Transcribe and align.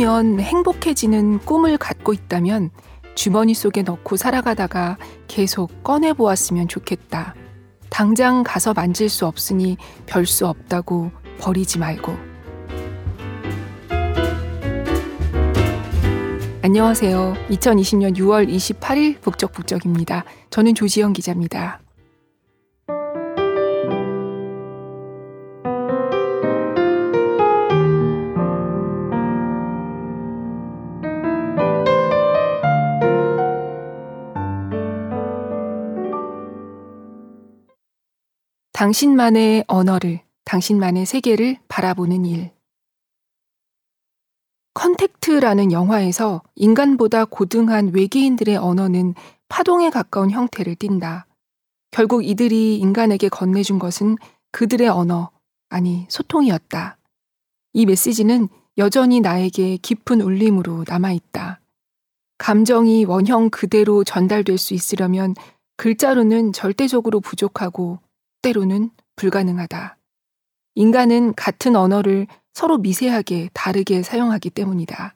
아니면 0.00 0.40
행복해지는 0.40 1.40
꿈을 1.40 1.76
갖고 1.76 2.14
있다면 2.14 2.70
주머니 3.14 3.52
속에 3.52 3.82
넣고 3.82 4.16
살아가다가 4.16 4.96
계속 5.28 5.84
꺼내보았으면 5.84 6.68
좋겠다. 6.68 7.34
당장 7.90 8.42
가서 8.42 8.72
만질 8.72 9.10
수 9.10 9.26
없으니 9.26 9.76
별 10.06 10.24
수 10.24 10.46
없다고 10.46 11.10
버리지 11.38 11.78
말고. 11.80 12.16
안녕하세요. 16.62 17.34
2020년 17.50 18.16
6월 18.16 18.48
28일 18.48 19.20
북적북적입니다. 19.20 20.24
저는 20.48 20.74
조지영 20.74 21.12
기자입니다. 21.12 21.82
당신만의 38.80 39.64
언어를, 39.66 40.22
당신만의 40.46 41.04
세계를 41.04 41.58
바라보는 41.68 42.24
일. 42.24 42.50
컨택트라는 44.72 45.70
영화에서 45.70 46.40
인간보다 46.54 47.26
고등한 47.26 47.92
외계인들의 47.92 48.56
언어는 48.56 49.16
파동에 49.50 49.90
가까운 49.90 50.30
형태를 50.30 50.76
띈다. 50.76 51.26
결국 51.90 52.24
이들이 52.24 52.78
인간에게 52.78 53.28
건네준 53.28 53.78
것은 53.78 54.16
그들의 54.50 54.88
언어, 54.88 55.30
아니, 55.68 56.06
소통이었다. 56.08 56.96
이 57.74 57.84
메시지는 57.84 58.48
여전히 58.78 59.20
나에게 59.20 59.76
깊은 59.76 60.22
울림으로 60.22 60.86
남아있다. 60.88 61.60
감정이 62.38 63.04
원형 63.04 63.50
그대로 63.50 64.04
전달될 64.04 64.56
수 64.56 64.72
있으려면 64.72 65.34
글자로는 65.76 66.54
절대적으로 66.54 67.20
부족하고 67.20 67.98
때로는 68.42 68.90
불가능하다. 69.16 69.96
인간은 70.74 71.34
같은 71.34 71.76
언어를 71.76 72.26
서로 72.52 72.78
미세하게 72.78 73.50
다르게 73.52 74.02
사용하기 74.02 74.50
때문이다. 74.50 75.14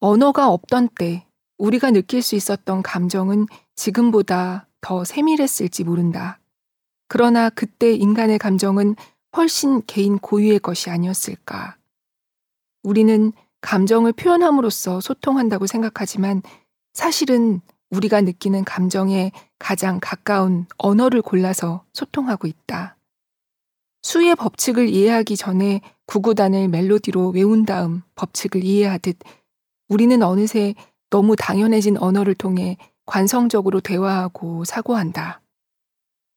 언어가 0.00 0.48
없던 0.48 0.90
때 0.98 1.26
우리가 1.58 1.90
느낄 1.90 2.22
수 2.22 2.36
있었던 2.36 2.82
감정은 2.82 3.46
지금보다 3.74 4.68
더 4.80 5.04
세밀했을지 5.04 5.84
모른다. 5.84 6.38
그러나 7.08 7.50
그때 7.50 7.92
인간의 7.92 8.38
감정은 8.38 8.94
훨씬 9.36 9.82
개인 9.86 10.18
고유의 10.18 10.60
것이 10.60 10.90
아니었을까. 10.90 11.76
우리는 12.82 13.32
감정을 13.60 14.12
표현함으로써 14.12 15.00
소통한다고 15.00 15.66
생각하지만 15.66 16.42
사실은 16.92 17.60
우리가 17.90 18.20
느끼는 18.20 18.64
감정에 18.64 19.32
가장 19.58 19.98
가까운 20.00 20.66
언어를 20.78 21.22
골라서 21.22 21.84
소통하고 21.92 22.46
있다. 22.46 22.96
수의 24.02 24.36
법칙을 24.36 24.88
이해하기 24.88 25.36
전에 25.36 25.80
구구단을 26.06 26.68
멜로디로 26.68 27.30
외운 27.30 27.64
다음 27.64 28.02
법칙을 28.14 28.62
이해하듯 28.62 29.18
우리는 29.88 30.22
어느새 30.22 30.74
너무 31.10 31.36
당연해진 31.36 31.98
언어를 31.98 32.34
통해 32.34 32.76
관성적으로 33.06 33.80
대화하고 33.80 34.64
사고한다. 34.64 35.40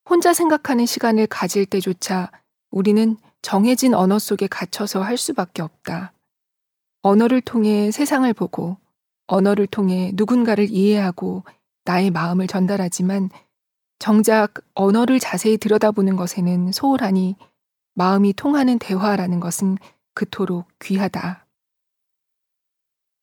혼자 0.10 0.34
생각하는 0.34 0.86
시간을 0.86 1.28
가질 1.28 1.66
때조차 1.66 2.32
우리는 2.72 3.18
정해진 3.42 3.94
언어 3.94 4.20
속에 4.20 4.48
갇혀서 4.48 5.02
할 5.02 5.18
수밖에 5.18 5.62
없다. 5.62 6.14
언어를 7.02 7.42
통해 7.42 7.92
세상을 7.92 8.32
보고 8.34 8.78
언어를 9.28 9.68
통해 9.68 10.12
누군가를 10.16 10.70
이해하고 10.70 11.44
나의 11.90 12.12
마음을 12.12 12.46
전달하지만 12.46 13.32
정작 13.98 14.54
언어를 14.76 15.20
자세히 15.20 15.58
들여다보는 15.58 16.18
것에는 16.18 16.72
소홀하니 16.72 17.36
마음이 17.96 18.34
통하는 18.34 18.78
대화라는 18.78 19.40
것은 19.40 19.80
그토록 20.14 20.68
귀하다. 20.78 21.48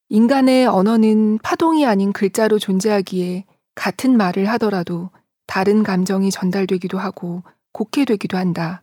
인간의 0.09 0.67
언어는 0.67 1.39
파동이 1.45 1.87
아닌 1.87 2.13
글자로 2.13 2.59
존재하기에 2.59 3.45
같은 3.77 4.17
말을 4.17 4.47
하더라도 4.47 5.11
다른 5.47 5.85
감정이 5.85 6.33
전달되기도 6.33 6.99
하고 6.99 7.45
곡해 7.73 8.05
되기도 8.05 8.37
한다. 8.37 8.83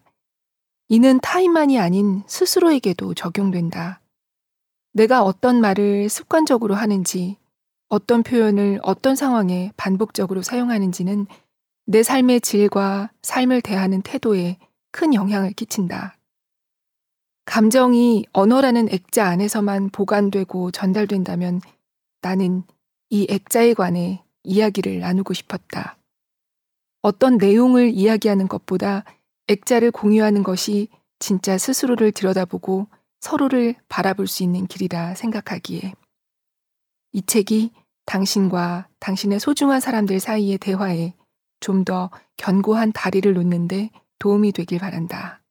이는 0.88 1.20
타인만이 1.20 1.78
아닌 1.78 2.24
스스로에게도 2.28 3.16
적용된다. 3.16 4.00
내가 4.94 5.24
어떤 5.24 5.60
말을 5.60 6.08
습관적으로 6.08 6.74
하는지, 6.74 7.38
어떤 7.94 8.24
표현을 8.24 8.80
어떤 8.81 9.16
상황에 9.16 9.72
반복적으로 9.78 10.42
사용하는지는 10.42 11.28
내 11.86 12.02
삶의 12.02 12.42
질과 12.42 13.12
삶을 13.22 13.62
대하는 13.62 14.02
태도에 14.02 14.58
큰 14.92 15.14
영향을 15.14 15.52
끼친다. 15.52 16.18
감정이 17.46 18.26
언어라는 18.34 18.90
액자 18.92 19.28
안에서만 19.28 19.92
보관되고 19.92 20.72
전달된다면 20.72 21.62
나는 22.24 22.64
이 23.12 23.28
액자에 23.30 23.76
관해 23.76 24.24
이야기를 24.42 24.98
나누고 24.98 25.36
싶었다. 25.36 26.00
어떤 27.04 27.38
내용을 27.38 27.92
이야기하는 27.92 28.48
것보다 28.48 29.04
액자를 29.48 29.92
공유하는 29.92 30.42
것이 30.42 30.88
진짜 31.20 31.60
스스로를 31.60 32.12
들여다보고 32.12 32.88
서로를 33.20 33.75
바라볼 33.88 34.25
수 34.25 34.42
있는 34.42 34.66
길이라 34.66 35.14
생각하기에 35.14 35.94
이 37.12 37.22
책이 37.22 37.72
당신과 38.06 38.88
당신의 39.00 39.40
소중한 39.40 39.80
사람들 39.80 40.19
사이의 40.19 40.58
대화에 40.58 41.14
좀 41.59 41.86
더 41.86 42.09
견고한 42.38 42.91
다리를 42.91 43.34
놓는데 43.34 43.90
도움이 44.19 44.52
되길 44.52 44.80
바란다. 44.80 45.41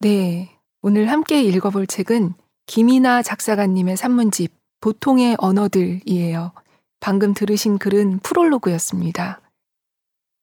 네. 0.00 0.58
오늘 0.82 1.10
함께 1.10 1.42
읽어볼 1.42 1.86
책은 1.86 2.34
김이나 2.66 3.22
작사가님의 3.22 3.96
산문집 3.96 4.59
보통의 4.80 5.36
언어들이에요. 5.38 6.52
방금 7.00 7.34
들으신 7.34 7.78
글은 7.78 8.20
프롤로그였습니다. 8.20 9.40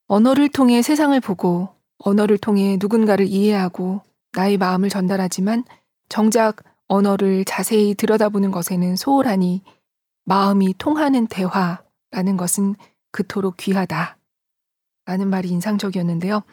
언어를 0.08 0.50
통해 0.50 0.81
세상을 0.81 1.20
보고 1.20 1.70
언어를 2.00 2.38
통해 2.38 2.78
누군가를 2.80 3.28
이해하고 3.28 4.02
나의 4.34 4.58
마음을 4.58 4.90
전달하지만 4.90 5.64
정작 6.09 6.58
언어를 6.88 7.44
자세히 7.46 7.96
들여다보는 7.96 8.52
것에는 8.52 8.96
소홀하니 8.96 9.62
마음이 10.25 10.75
통하는 10.78 11.28
대화라는 11.28 12.38
것은 12.38 12.75
그토록 13.12 13.58
귀하다. 13.58 14.18
라는 15.06 15.30
말이 15.30 15.50
인상적이었는데요. 15.50 16.44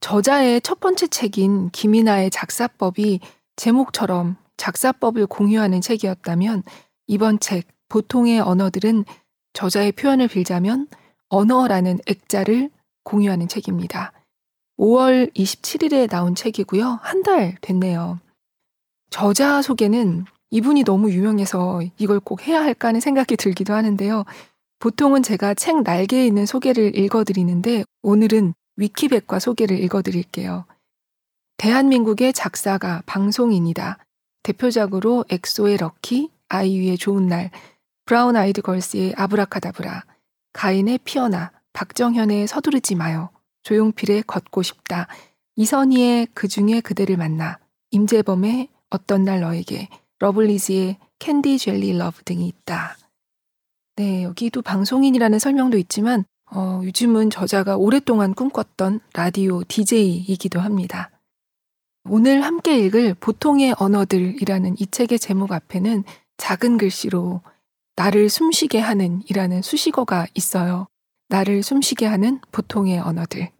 저자의 0.00 0.60
첫 0.60 0.80
번째 0.80 1.08
책인 1.08 1.70
김이나의 1.70 2.30
작사법이 2.30 3.20
제목처럼 3.56 4.36
작사법을 4.56 5.26
공유하는 5.26 5.80
책이었다면 5.80 6.62
이번 7.08 7.40
책 7.40 7.66
보통의 7.88 8.38
언어들은 8.40 9.04
저자의 9.54 9.92
표현을 9.92 10.28
빌자면 10.28 10.86
언어라는 11.30 11.98
액자를 12.06 12.70
공유하는 13.02 13.48
책입니다. 13.48 14.12
5월 14.78 15.34
27일에 15.34 16.08
나온 16.08 16.34
책이고요. 16.34 17.00
한 17.02 17.22
달 17.22 17.56
됐네요. 17.60 18.20
저자 19.10 19.62
소개는 19.62 20.26
이분이 20.50 20.84
너무 20.84 21.10
유명해서 21.10 21.80
이걸 21.98 22.20
꼭 22.20 22.46
해야 22.46 22.62
할까 22.62 22.88
하는 22.88 23.00
생각이 23.00 23.36
들기도 23.36 23.74
하는데요. 23.74 24.24
보통은 24.78 25.22
제가 25.22 25.54
책 25.54 25.82
날개에 25.82 26.26
있는 26.26 26.46
소개를 26.46 26.96
읽어드리는데 26.96 27.84
오늘은 28.02 28.54
위키백과 28.76 29.40
소개를 29.40 29.80
읽어드릴게요. 29.82 30.64
대한민국의 31.56 32.32
작사가 32.32 33.02
방송인이다. 33.06 33.98
대표작으로 34.44 35.24
엑소의 35.28 35.78
Lucky, 35.78 36.30
아이유의 36.48 36.98
좋은 36.98 37.26
날, 37.26 37.50
브라운 38.04 38.36
아이드 38.36 38.62
걸스의 38.62 39.14
아브라카다브라, 39.16 40.04
가인의 40.52 40.98
피어나, 41.04 41.52
박정현의 41.72 42.46
서두르지 42.46 42.94
마요, 42.94 43.30
조용필의 43.62 44.24
걷고 44.26 44.62
싶다, 44.62 45.08
이선희의 45.56 46.28
그중에 46.34 46.80
그대를 46.80 47.16
만나, 47.16 47.58
임재범의 47.90 48.68
어떤 48.90 49.24
날 49.24 49.40
너에게, 49.40 49.88
러블리즈의 50.20 50.96
Candy 51.18 51.58
Jelly 51.58 51.96
Love 51.96 52.22
등이 52.24 52.46
있다. 52.48 52.96
네, 53.96 54.22
여기도 54.22 54.62
방송인이라는 54.62 55.38
설명도 55.38 55.76
있지만 55.78 56.24
어, 56.50 56.80
요즘은 56.82 57.30
저자가 57.30 57.76
오랫동안 57.76 58.34
꿈꿨던 58.34 59.00
라디오 59.12 59.62
DJ이기도 59.64 60.60
합니다. 60.60 61.10
오늘 62.08 62.42
함께 62.42 62.78
읽을 62.78 63.14
보통의 63.14 63.74
언어들이라는 63.76 64.76
이 64.78 64.86
책의 64.86 65.18
제목 65.18 65.52
앞에는 65.52 66.04
작은 66.38 66.78
글씨로 66.78 67.42
나를 67.96 68.30
숨쉬게 68.30 68.80
하는 68.80 69.22
이라는 69.28 69.60
수식어가 69.62 70.26
있어요. 70.34 70.86
나를 71.28 71.62
숨쉬게 71.62 72.06
하는 72.06 72.40
보통의 72.52 72.98
언어들. 73.00 73.50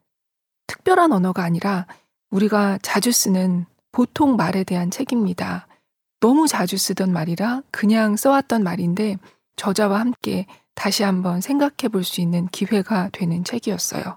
특별한 0.67 1.13
언어가 1.13 1.43
아니라 1.43 1.87
우리가 2.31 2.79
자주 2.83 3.13
쓰는 3.13 3.67
보통 3.93 4.37
말에 4.37 4.65
대한 4.65 4.91
책입니다. 4.91 5.67
너무 6.21 6.47
자주 6.49 6.79
쓰던 6.79 7.13
말이라 7.13 7.63
그냥 7.71 8.17
써왔던 8.17 8.63
말인데 8.63 9.19
저자와 9.57 10.01
함께 10.01 10.47
다시 10.75 11.03
한번 11.03 11.41
생각해 11.41 11.89
볼 11.91 12.05
수 12.05 12.21
있는 12.21 12.47
기회가 12.49 13.11
되는 13.13 13.45
책이었어요. 13.45 14.17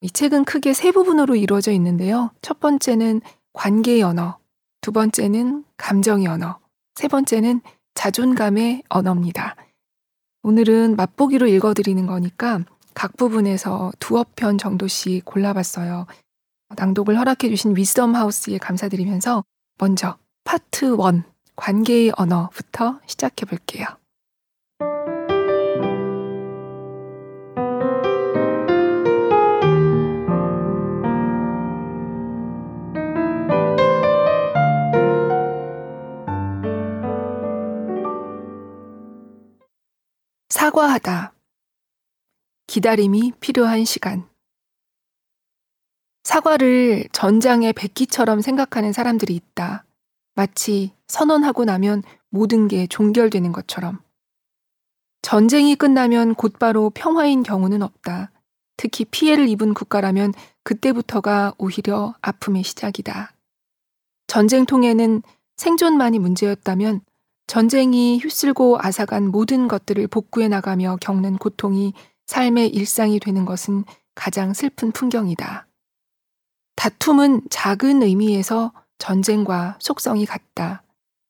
이 0.00 0.10
책은 0.10 0.44
크게 0.44 0.72
세 0.72 0.92
부분으로 0.92 1.36
이루어져 1.36 1.72
있는데요. 1.72 2.30
첫 2.40 2.58
번째는 2.60 3.20
관계의 3.52 4.02
언어, 4.02 4.38
두 4.80 4.92
번째는 4.92 5.64
감정의 5.76 6.26
언어, 6.26 6.58
세 6.94 7.08
번째는 7.08 7.60
자존감의 7.94 8.82
언어입니다. 8.88 9.56
오늘은 10.42 10.96
맛보기로 10.96 11.46
읽어드리는 11.46 12.06
거니까 12.06 12.60
각 12.94 13.16
부분에서 13.16 13.92
두어 13.98 14.24
편 14.36 14.58
정도씩 14.58 15.24
골라봤어요. 15.24 16.06
낭독을 16.76 17.18
허락해주신 17.18 17.76
위스덤 17.76 18.14
하우스에 18.14 18.58
감사드리면서 18.58 19.44
먼저 19.78 20.16
파트 20.44 20.86
1 20.86 21.22
관계의 21.56 22.12
언어부터 22.16 23.00
시작해 23.06 23.44
볼게요. 23.44 23.86
사과하다. 40.70 41.32
기다림이 42.68 43.32
필요한 43.40 43.84
시간. 43.84 44.28
사과를 46.22 47.08
전장의 47.10 47.72
백기처럼 47.72 48.40
생각하는 48.40 48.92
사람들이 48.92 49.34
있다. 49.34 49.84
마치 50.36 50.92
선언하고 51.08 51.64
나면 51.64 52.04
모든 52.28 52.68
게 52.68 52.86
종결되는 52.86 53.50
것처럼. 53.50 53.98
전쟁이 55.22 55.74
끝나면 55.74 56.36
곧바로 56.36 56.90
평화인 56.90 57.42
경우는 57.42 57.82
없다. 57.82 58.30
특히 58.76 59.04
피해를 59.04 59.48
입은 59.48 59.74
국가라면 59.74 60.32
그때부터가 60.62 61.54
오히려 61.58 62.14
아픔의 62.20 62.62
시작이다. 62.62 63.32
전쟁 64.28 64.66
통에는 64.66 65.22
생존만이 65.56 66.20
문제였다면 66.20 67.00
전쟁이 67.46 68.18
휩쓸고 68.18 68.78
앗아간 68.80 69.28
모든 69.28 69.68
것들을 69.68 70.06
복구해 70.08 70.48
나가며 70.48 70.98
겪는 71.00 71.38
고통이 71.38 71.94
삶의 72.26 72.68
일상이 72.68 73.18
되는 73.18 73.44
것은 73.44 73.84
가장 74.14 74.54
슬픈 74.54 74.92
풍경이다. 74.92 75.66
다툼은 76.76 77.42
작은 77.50 78.02
의미에서 78.02 78.72
전쟁과 78.98 79.78
속성이 79.80 80.26
같다. 80.26 80.82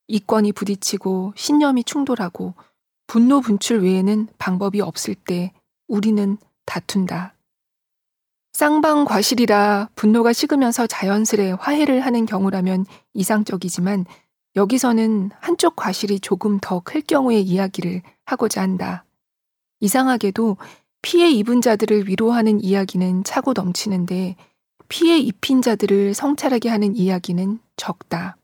이권이 0.09 0.53
부딪히고 0.53 1.33
신념이 1.37 1.85
충돌하고 1.85 2.55
분노 3.07 3.41
분출 3.41 3.83
외에는 3.83 4.29
방법이 4.39 4.81
없을 4.81 5.15
때 5.15 5.53
우리는 5.89 6.37
다툰다. 6.67 7.35
쌍방 8.53 9.05
과실이라 9.05 9.89
분노가 9.95 10.33
식으면서 10.33 10.87
자연스레 10.87 11.53
화해를 11.53 12.01
하는 12.01 12.27
경우라면 12.27 12.85
이상적이지만 13.15 14.05
여기서는 14.57 15.31
한쪽 15.41 15.77
과실이 15.77 16.21
조금 16.21 16.59
더 16.61 16.81
클 16.81 17.03
경우의 17.03 17.43
이야기를 17.43 18.03
하고자 18.25 18.63
한다. 18.63 19.05
이상하게도 19.81 20.57
피해 21.03 21.31
입은 21.31 21.61
자들을 21.61 22.09
위로하는 22.09 22.63
이야기는 22.63 23.25
차고 23.25 23.53
넘치는데 23.55 24.37
피해 24.89 25.19
입힌 25.19 25.63
자들을 25.63 26.15
성찰하게 26.15 26.69
하는 26.69 26.97
이야기는 26.97 27.61
적다. 27.77 28.37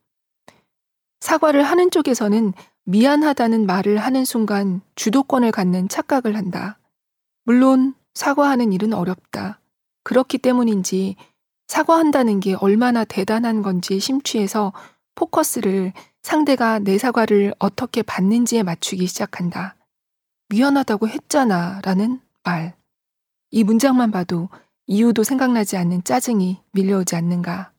사과를 1.21 1.63
하는 1.65 1.91
쪽에서는 1.91 2.53
미안하다는 2.85 3.67
말을 3.67 3.99
하는 3.99 4.25
순간 4.25 4.81
주도권을 4.95 5.51
갖는 5.51 5.89
착각을 5.89 6.37
한다. 6.37 6.79
물론 7.45 7.95
사과하는 8.15 8.73
일은 8.73 8.93
어렵다. 8.93 9.61
그렇기 10.05 10.39
때문인지 10.39 11.17
사과한다는 11.67 12.39
게 12.39 12.55
얼마나 12.55 13.05
대단한 13.05 13.61
건지 13.63 13.99
심취해서 13.99 14.73
포커스를 15.17 15.93
상대가 16.23 16.79
내 16.79 16.99
사과를 16.99 17.55
어떻게 17.59 18.03
받는지에 18.03 18.63
맞추기 18.63 19.09
시작한다. 19.09 19.75
미안하다고 20.49 21.09
했잖아 21.09 21.81
라는 21.83 22.21
말. 22.45 22.77
이 23.51 23.65
문장만 23.65 24.13
봐도 24.13 24.49
이유도 24.87 25.25
생각나지 25.25 25.77
않는 25.77 26.05
짜증이 26.05 26.61
밀려오지 26.71 27.17
않는가. 27.17 27.73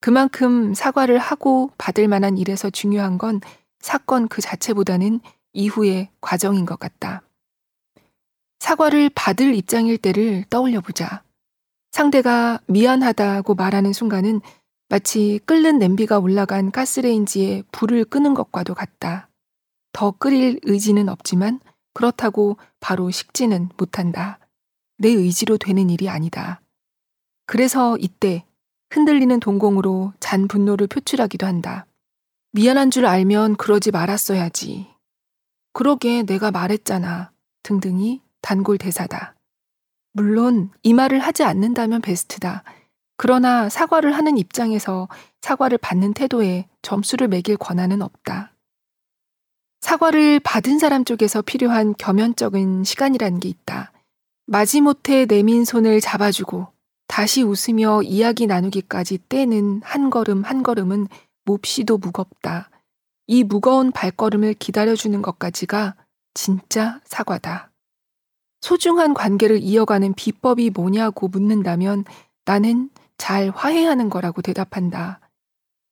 그만큼 0.00 0.74
사과를 0.74 1.18
하고 1.18 1.70
받을 1.78 2.08
만한 2.08 2.36
일에서 2.36 2.68
중요한 2.68 3.16
건 3.16 3.40
사건 3.80 4.28
그 4.28 4.42
자체보다는 4.42 5.20
이후의 5.54 6.10
과정인 6.20 6.66
것 6.66 6.78
같다. 6.78 7.22
사과를 8.58 9.10
받을 9.14 9.54
입장일 9.54 9.98
때를 9.98 10.44
떠올려 10.50 10.80
보자. 10.80 11.22
상대가 11.90 12.60
미안하다고 12.66 13.54
말하는 13.54 13.92
순간은 13.92 14.40
마치 14.90 15.38
끓는 15.44 15.78
냄비가 15.78 16.18
올라간 16.18 16.70
가스레인지에 16.70 17.64
불을 17.72 18.06
끄는 18.06 18.32
것과도 18.32 18.74
같다. 18.74 19.28
더 19.92 20.12
끓일 20.12 20.60
의지는 20.62 21.08
없지만 21.08 21.60
그렇다고 21.92 22.56
바로 22.80 23.10
식지는 23.10 23.68
못한다. 23.76 24.38
내 24.96 25.08
의지로 25.08 25.58
되는 25.58 25.90
일이 25.90 26.08
아니다. 26.08 26.60
그래서 27.46 27.96
이때 27.98 28.44
흔들리는 28.90 29.40
동공으로 29.40 30.14
잔 30.20 30.48
분노를 30.48 30.86
표출하기도 30.86 31.46
한다. 31.46 31.86
미안한 32.52 32.90
줄 32.90 33.04
알면 33.04 33.56
그러지 33.56 33.90
말았어야지. 33.90 34.86
그러게 35.74 36.22
내가 36.22 36.50
말했잖아. 36.50 37.30
등등이 37.62 38.22
단골 38.40 38.78
대사다. 38.78 39.34
물론 40.12 40.70
이 40.82 40.94
말을 40.94 41.20
하지 41.20 41.44
않는다면 41.44 42.00
베스트다. 42.00 42.64
그러나 43.18 43.68
사과를 43.68 44.12
하는 44.12 44.38
입장에서 44.38 45.08
사과를 45.42 45.76
받는 45.78 46.14
태도에 46.14 46.68
점수를 46.82 47.26
매길 47.26 47.56
권한은 47.56 48.00
없다. 48.00 48.52
사과를 49.80 50.40
받은 50.40 50.78
사람 50.78 51.04
쪽에서 51.04 51.42
필요한 51.42 51.94
겸연적인 51.98 52.84
시간이라는 52.84 53.40
게 53.40 53.48
있다. 53.48 53.92
마지못해 54.46 55.26
내민 55.26 55.64
손을 55.64 56.00
잡아주고 56.00 56.68
다시 57.08 57.42
웃으며 57.42 58.02
이야기 58.02 58.46
나누기까지 58.46 59.18
떼는 59.28 59.82
한 59.82 60.10
걸음 60.10 60.42
한 60.44 60.62
걸음은 60.62 61.08
몹시도 61.44 61.98
무겁다. 61.98 62.70
이 63.26 63.42
무거운 63.42 63.90
발걸음을 63.90 64.54
기다려주는 64.54 65.20
것까지가 65.22 65.96
진짜 66.34 67.00
사과다. 67.04 67.72
소중한 68.60 69.12
관계를 69.12 69.58
이어가는 69.58 70.14
비법이 70.14 70.70
뭐냐고 70.70 71.26
묻는다면 71.26 72.04
나는 72.44 72.90
잘 73.18 73.50
화해하는 73.50 74.08
거라고 74.08 74.40
대답한다. 74.40 75.20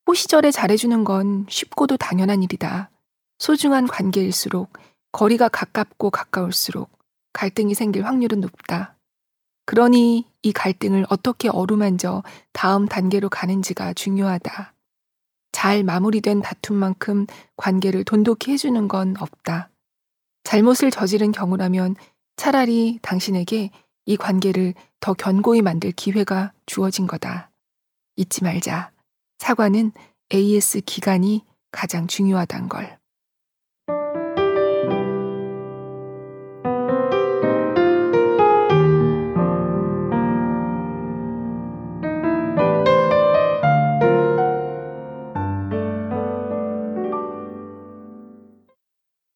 호시절에 0.07 0.51
잘해주는 0.53 1.05
건 1.05 1.47
쉽고도 1.49 1.97
당연한 1.97 2.43
일이다. 2.43 2.91
소중한 3.39 3.87
관계일수록 3.87 4.73
거리가 5.13 5.49
가깝고 5.49 6.11
가까울수록 6.11 6.91
갈등이 7.33 7.75
생길 7.75 8.07
확률은 8.07 8.41
높다. 8.41 8.97
그러니 9.67 10.25
이 10.43 10.53
갈등을 10.53 11.07
어떻게 11.11 11.49
어루만져 11.49 12.23
다음 12.53 12.87
단계로 12.87 13.29
가는지가 13.29 13.95
중요하다. 13.95 14.75
잘 15.53 15.83
마무리된 15.83 16.41
다툼만큼 16.43 17.27
관계를 17.57 18.05
돈독히 18.05 18.53
해주는 18.53 18.89
건 18.89 19.17
없다. 19.19 19.71
잘못을 20.45 20.93
저지른 20.93 21.33
경우라면 21.33 21.97
차라리 22.37 23.01
당신에게 23.03 23.71
이 24.07 24.17
관계를 24.17 24.75
더 25.01 25.13
견고히 25.15 25.63
만들 25.63 25.91
기회가 25.91 26.53
주어진 26.65 27.09
거다. 27.09 27.51
잊지 28.15 28.45
말자. 28.45 28.93
사과는 29.39 29.93
AS 30.33 30.81
기간이 30.83 31.45
가장 31.73 32.07
중요하단 32.07 32.69
걸. 32.69 32.99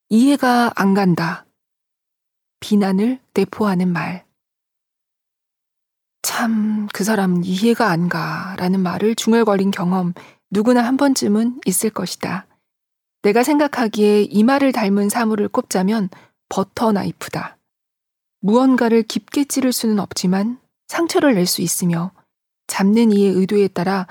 이해가 0.08 0.72
안 0.76 0.94
간다. 0.94 1.44
비난을 2.60 3.18
내포하는 3.34 3.88
말. 3.88 4.29
참, 6.22 6.88
그 6.92 7.04
사람은 7.04 7.44
이해가 7.44 7.88
안 7.90 8.08
가. 8.08 8.54
라는 8.58 8.80
말을 8.80 9.14
중얼거린 9.14 9.70
경험 9.70 10.12
누구나 10.50 10.82
한 10.82 10.96
번쯤은 10.96 11.60
있을 11.66 11.90
것이다. 11.90 12.46
내가 13.22 13.42
생각하기에 13.42 14.22
이 14.22 14.42
말을 14.42 14.72
닮은 14.72 15.08
사물을 15.08 15.48
꼽자면 15.48 16.08
버터 16.48 16.92
나이프다. 16.92 17.58
무언가를 18.40 19.02
깊게 19.02 19.44
찌를 19.44 19.72
수는 19.72 19.98
없지만 19.98 20.58
상처를 20.88 21.34
낼 21.34 21.46
수 21.46 21.62
있으며 21.62 22.12
잡는 22.66 23.12
이의 23.12 23.32
의도에 23.32 23.68
따라 23.68 24.06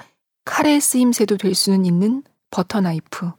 칼의 0.45 0.79
쓰임새도 0.81 1.37
될 1.37 1.55
수는 1.55 1.85
있는 1.85 2.23
버터 2.51 2.81
나이프. 2.81 3.31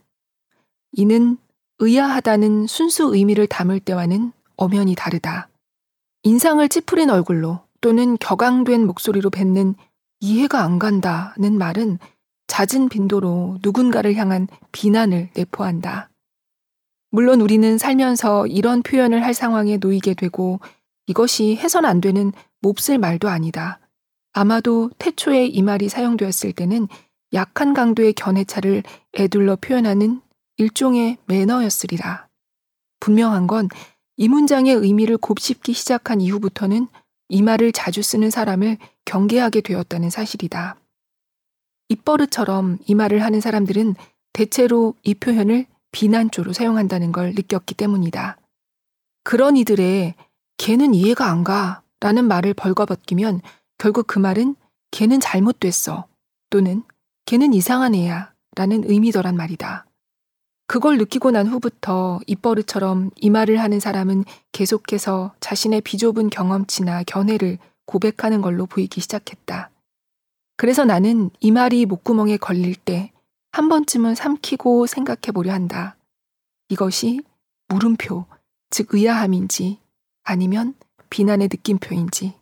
이는 0.93 1.39
의아하다는 1.79 2.67
순수 2.67 3.15
의미를 3.15 3.47
담을 3.47 3.81
때와는 3.81 4.33
엄연히 4.57 4.95
다르다. 4.95 5.49
인상을 6.25 6.69
찌푸린 6.69 7.11
얼굴로 7.11 7.61
또는 7.81 8.17
격앙된 8.19 8.87
목소리로 8.87 9.31
뱉는 9.31 9.75
이해가 10.21 10.63
안 10.63 10.79
간다는 10.79 11.57
말은 11.57 11.99
잦은 12.47 12.89
빈도로 12.89 13.59
누군가를 13.63 14.15
향한 14.17 14.49
비난을 14.73 15.31
내포한다. 15.35 16.11
물론 17.11 17.41
우리는 17.41 17.79
살면서 17.79 18.47
이런 18.47 18.83
표현을 18.83 19.25
할 19.25 19.35
상황에 19.35 19.79
놓이게 19.79 20.15
되고 20.15 20.61
이것이 21.07 21.57
해선 21.57 21.85
안 21.85 22.01
되는 22.01 22.33
몹쓸 22.61 22.99
말도 22.99 23.29
아니다. 23.29 23.81
아마도 24.33 24.91
태초에 24.99 25.47
이 25.47 25.63
말이 25.63 25.89
사용되었을 25.89 26.53
때는 26.53 26.87
약한 27.33 27.75
강도의 27.75 28.13
견해차를 28.13 28.83
애둘러 29.19 29.57
표현하는 29.57 30.21
일종의 30.57 31.19
매너였으리라. 31.27 32.29
분명한 33.01 33.47
건 33.47 33.69
이 34.21 34.29
문장의 34.29 34.75
의미를 34.75 35.17
곱씹기 35.17 35.73
시작한 35.73 36.21
이후부터는 36.21 36.89
이 37.31 37.43
말을 37.43 37.73
자주 37.73 38.03
쓰는 38.03 38.31
사람을 38.31 38.77
경계하게 39.07 39.63
되었다는 39.63 40.11
사실이다. 40.11 40.77
입버릇처럼 41.89 42.79
이 42.87 42.95
말을 42.95 43.23
하는 43.23 43.41
사람들은 43.41 43.95
대체로 44.33 44.95
이 45.03 45.15
표현을 45.15 45.67
비난조로 45.93 46.53
사용한다는 46.53 47.13
걸 47.13 47.31
느꼈기 47.35 47.75
때문이다. 47.75 48.37
그런 49.25 49.57
이들의 49.57 50.15
걔는 50.59 50.95
이해가 50.95 51.27
안 51.31 51.45
가 51.45 51.83
라는 52.01 52.27
말을 52.27 52.55
벌거벗기면 52.55 53.43
결국 53.79 54.07
그 54.07 54.19
말은 54.19 54.57
걔는 54.91 55.21
잘못됐어 55.21 56.07
또는 56.49 56.83
걔는 57.27 57.53
이상한 57.55 57.95
애야 57.95 58.33
라는 58.57 58.83
의미더란 58.89 59.37
말이다. 59.37 59.87
그걸 60.71 60.99
느끼고 60.99 61.33
난 61.33 61.49
후부터 61.49 62.21
입버릇처럼 62.29 63.11
이 63.17 63.29
말을 63.29 63.59
하는 63.59 63.81
사람은 63.81 64.23
계속해서 64.53 65.35
자신의 65.41 65.81
비좁은 65.81 66.31
경험치나 66.31 67.03
견해를 67.03 67.59
고백하는 67.87 68.41
걸로 68.41 68.67
보이기 68.67 69.01
시작했다. 69.01 69.71
그래서 70.57 70.85
나는 70.85 71.31
이 71.41 71.51
말이 71.51 71.87
목구멍에 71.87 72.37
걸릴 72.37 72.77
때 72.77 73.11
한 73.53 73.69
번쯤은 73.69 74.15
삼키고 74.15 74.87
생각해 74.87 75.33
보려 75.35 75.53
한다. 75.53 75.97
이것이 76.69 77.21
물음표, 77.69 78.27
즉 78.71 78.95
의아함인지 78.95 79.79
아니면 80.23 80.75
비난의 81.11 81.49
느낌표인지 81.51 82.35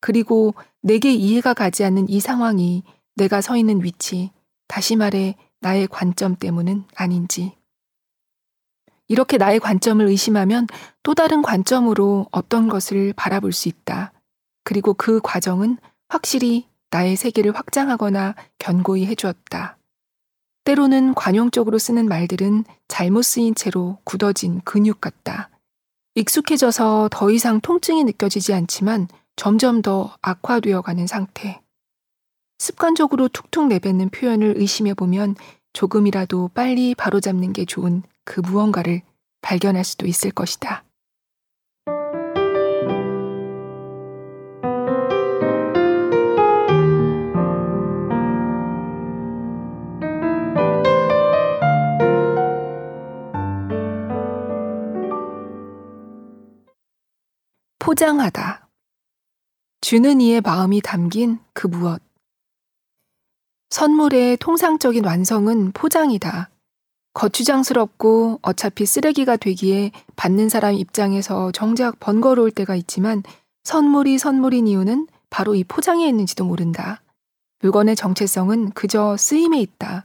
그리고 0.00 0.54
내게 0.80 1.12
이해가 1.12 1.54
가지 1.54 1.84
않는 1.84 2.08
이 2.08 2.18
상황이 2.18 2.82
내가 3.14 3.40
서 3.40 3.56
있는 3.56 3.84
위치, 3.84 4.30
다시 4.66 4.96
말해 4.96 5.36
나의 5.62 5.86
관점 5.86 6.36
때문은 6.36 6.84
아닌지. 6.94 7.56
이렇게 9.08 9.36
나의 9.36 9.60
관점을 9.60 10.04
의심하면 10.06 10.66
또 11.02 11.14
다른 11.14 11.42
관점으로 11.42 12.26
어떤 12.32 12.68
것을 12.68 13.12
바라볼 13.14 13.52
수 13.52 13.68
있다. 13.68 14.12
그리고 14.64 14.94
그 14.94 15.20
과정은 15.22 15.78
확실히 16.08 16.68
나의 16.90 17.16
세계를 17.16 17.54
확장하거나 17.54 18.34
견고히 18.58 19.06
해주었다. 19.06 19.78
때로는 20.64 21.14
관용적으로 21.14 21.78
쓰는 21.78 22.06
말들은 22.06 22.64
잘못 22.88 23.22
쓰인 23.22 23.54
채로 23.54 23.98
굳어진 24.04 24.60
근육 24.64 25.00
같다. 25.00 25.50
익숙해져서 26.14 27.08
더 27.10 27.30
이상 27.30 27.60
통증이 27.60 28.04
느껴지지 28.04 28.52
않지만 28.52 29.08
점점 29.36 29.82
더 29.82 30.14
악화되어 30.20 30.82
가는 30.82 31.06
상태. 31.06 31.61
습관적으로 32.62 33.26
툭툭 33.26 33.66
내뱉는 33.66 34.10
표현을 34.10 34.54
의심해 34.56 34.94
보면 34.94 35.34
조금이라도 35.72 36.50
빨리 36.54 36.94
바로잡는 36.94 37.52
게 37.52 37.64
좋은 37.64 38.04
그 38.24 38.38
무언가를 38.38 39.02
발견할 39.40 39.82
수도 39.82 40.06
있을 40.06 40.30
것이다. 40.30 40.84
포장하다. 57.80 58.68
주는 59.80 60.20
이의 60.20 60.40
마음이 60.40 60.80
담긴 60.80 61.40
그 61.54 61.66
무엇. 61.66 62.11
선물의 63.72 64.36
통상적인 64.36 65.02
완성은 65.06 65.72
포장이다. 65.72 66.50
거추장스럽고 67.14 68.40
어차피 68.42 68.84
쓰레기가 68.84 69.38
되기에 69.38 69.92
받는 70.14 70.50
사람 70.50 70.74
입장에서 70.74 71.50
정작 71.52 71.98
번거로울 71.98 72.50
때가 72.50 72.76
있지만 72.76 73.22
선물이 73.64 74.18
선물인 74.18 74.66
이유는 74.66 75.06
바로 75.30 75.54
이 75.54 75.64
포장에 75.64 76.06
있는지도 76.06 76.44
모른다. 76.44 77.00
물건의 77.60 77.96
정체성은 77.96 78.72
그저 78.72 79.16
쓰임에 79.16 79.58
있다. 79.62 80.04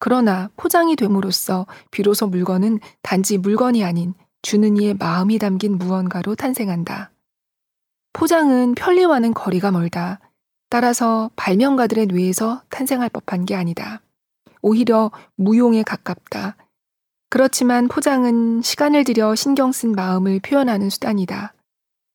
그러나 0.00 0.50
포장이 0.56 0.96
됨으로써 0.96 1.68
비로소 1.92 2.26
물건은 2.26 2.80
단지 3.02 3.38
물건이 3.38 3.84
아닌 3.84 4.14
주는 4.42 4.76
이의 4.76 4.94
마음이 4.94 5.38
담긴 5.38 5.78
무언가로 5.78 6.34
탄생한다. 6.34 7.12
포장은 8.12 8.74
편리와는 8.74 9.34
거리가 9.34 9.70
멀다. 9.70 10.18
따라서 10.74 11.30
발명가들의 11.36 12.06
뇌에서 12.06 12.60
탄생할 12.68 13.08
법한 13.08 13.44
게 13.44 13.54
아니다. 13.54 14.00
오히려 14.60 15.12
무용에 15.36 15.84
가깝다. 15.84 16.56
그렇지만 17.30 17.86
포장은 17.86 18.60
시간을 18.60 19.04
들여 19.04 19.36
신경 19.36 19.70
쓴 19.70 19.92
마음을 19.92 20.40
표현하는 20.40 20.90
수단이다. 20.90 21.54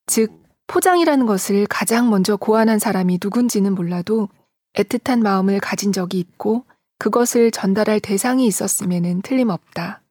즉, 0.08 0.44
포장이라는 0.68 1.26
것을 1.26 1.68
가장 1.68 2.10
먼저 2.10 2.36
고안한 2.36 2.80
사람이 2.80 3.20
누군지는 3.24 3.76
몰라도 3.76 4.28
애틋한 4.74 5.22
마음을 5.22 5.62
가진 5.62 5.94
적이 5.94 6.20
있고 6.20 6.66
그것을 6.98 7.52
전달할 7.52 8.02
대상이 8.02 8.46
있었음에는 8.46 9.22
틀림없다. 9.22 10.02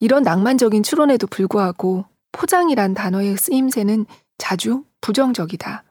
이런 0.00 0.22
낭만적인 0.22 0.82
추론에도 0.82 1.26
불구하고 1.26 2.06
포장이란 2.32 2.94
단어의 2.94 3.36
쓰임새는 3.36 4.06
자주 4.38 4.86
부정적이다. 5.02 5.84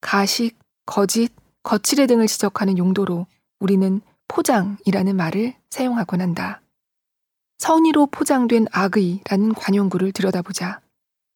가식, 0.00 0.61
거짓, 0.86 1.32
거칠의 1.62 2.06
등을 2.06 2.26
지적하는 2.26 2.78
용도로 2.78 3.26
우리는 3.60 4.00
포장이라는 4.28 5.16
말을 5.16 5.54
사용하곤 5.70 6.20
한다. 6.20 6.62
선의로 7.58 8.06
포장된 8.06 8.66
악의라는 8.72 9.54
관용구를 9.54 10.12
들여다보자. 10.12 10.80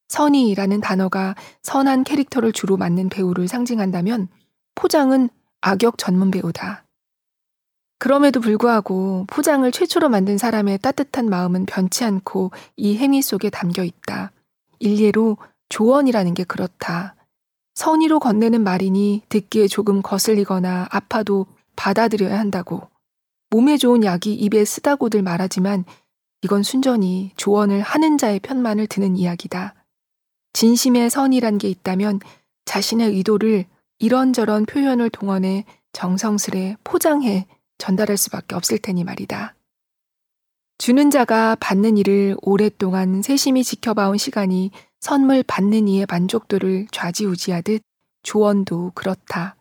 선의라는 0.08 0.80
단어가 0.80 1.34
선한 1.62 2.04
캐릭터를 2.04 2.52
주로 2.52 2.76
맡는 2.76 3.08
배우를 3.08 3.48
상징한다면 3.48 4.28
포장은 4.74 5.28
악역 5.60 5.98
전문 5.98 6.30
배우다. 6.30 6.84
그럼에도 7.98 8.40
불구하고 8.40 9.24
포장을 9.28 9.70
최초로 9.70 10.08
만든 10.08 10.36
사람의 10.38 10.78
따뜻한 10.78 11.28
마음은 11.28 11.66
변치 11.66 12.04
않고 12.04 12.50
이 12.76 12.96
행위 12.98 13.22
속에 13.22 13.50
담겨 13.50 13.82
있다. 13.82 14.32
일례로 14.78 15.38
조언이라는 15.70 16.34
게 16.34 16.44
그렇다. 16.44 17.15
선의로 17.76 18.20
건네는 18.20 18.64
말이니 18.64 19.22
듣기에 19.28 19.68
조금 19.68 20.00
거슬리거나 20.02 20.88
아파도 20.90 21.46
받아들여야 21.76 22.38
한다고. 22.38 22.88
몸에 23.50 23.76
좋은 23.76 24.02
약이 24.02 24.32
입에 24.32 24.64
쓰다고들 24.64 25.22
말하지만 25.22 25.84
이건 26.40 26.62
순전히 26.62 27.32
조언을 27.36 27.82
하는 27.82 28.16
자의 28.16 28.40
편만을 28.40 28.86
드는 28.86 29.16
이야기다. 29.16 29.74
진심의 30.54 31.10
선이란 31.10 31.58
게 31.58 31.68
있다면 31.68 32.20
자신의 32.64 33.10
의도를 33.10 33.66
이런저런 33.98 34.64
표현을 34.64 35.10
동원해 35.10 35.64
정성스레 35.92 36.76
포장해 36.82 37.46
전달할 37.76 38.16
수밖에 38.16 38.54
없을 38.54 38.78
테니 38.78 39.04
말이다. 39.04 39.55
주는 40.78 41.10
자가 41.10 41.56
받는 41.58 41.96
일을 41.96 42.36
오랫동안 42.42 43.22
세심히 43.22 43.64
지켜봐온 43.64 44.18
시간이 44.18 44.70
선물 45.00 45.42
받는 45.42 45.88
이의 45.88 46.06
만족도를 46.08 46.86
좌지우지하듯 46.92 47.82
조언도 48.22 48.92
그렇다. 48.94 49.56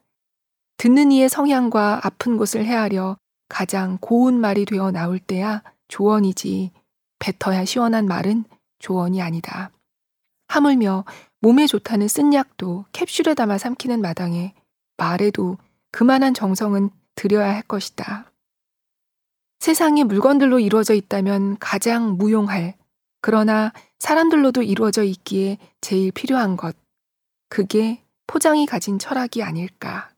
듣는 0.78 1.12
이의 1.12 1.30
성향과 1.30 2.02
아픈 2.04 2.36
곳을 2.38 2.66
헤아려 2.66 3.18
가장 3.48 3.98
고운 4.02 4.40
말이 4.40 4.66
되어 4.66 4.92
나올 4.92 5.20
때야 5.20 5.64
조언이지 5.88 6.72
뱉어야 7.20 7.64
시원한 7.64 8.08
말은 8.08 8.44
조언이 8.80 9.22
아니다. 9.22 9.72
하물며 10.48 11.06
몸에 11.40 11.66
좋다는 11.66 12.08
쓴 12.08 12.34
약도 12.34 12.86
캡슐에 12.92 13.36
담아 13.36 13.58
삼키는 13.58 14.02
마당에 14.02 14.54
말에도 14.98 15.58
그만한 15.92 16.34
정성은 16.34 16.90
들여야 17.16 17.54
할 17.54 17.62
것이다. 17.62 18.32
세상이 19.66 20.04
물건들로 20.04 20.60
이루어져 20.60 20.94
있다면 20.94 21.58
가장 21.58 22.18
무용할, 22.18 22.76
그러나 23.20 23.74
사람들로도 23.98 24.62
이루어져 24.62 25.02
있기에 25.02 25.58
제일 25.82 26.12
필요한 26.12 26.56
것. 26.56 26.76
그게 27.50 28.04
포장이 28.28 28.68
가진 28.68 29.00
철학이 29.00 29.42
아닐까. 29.42 30.12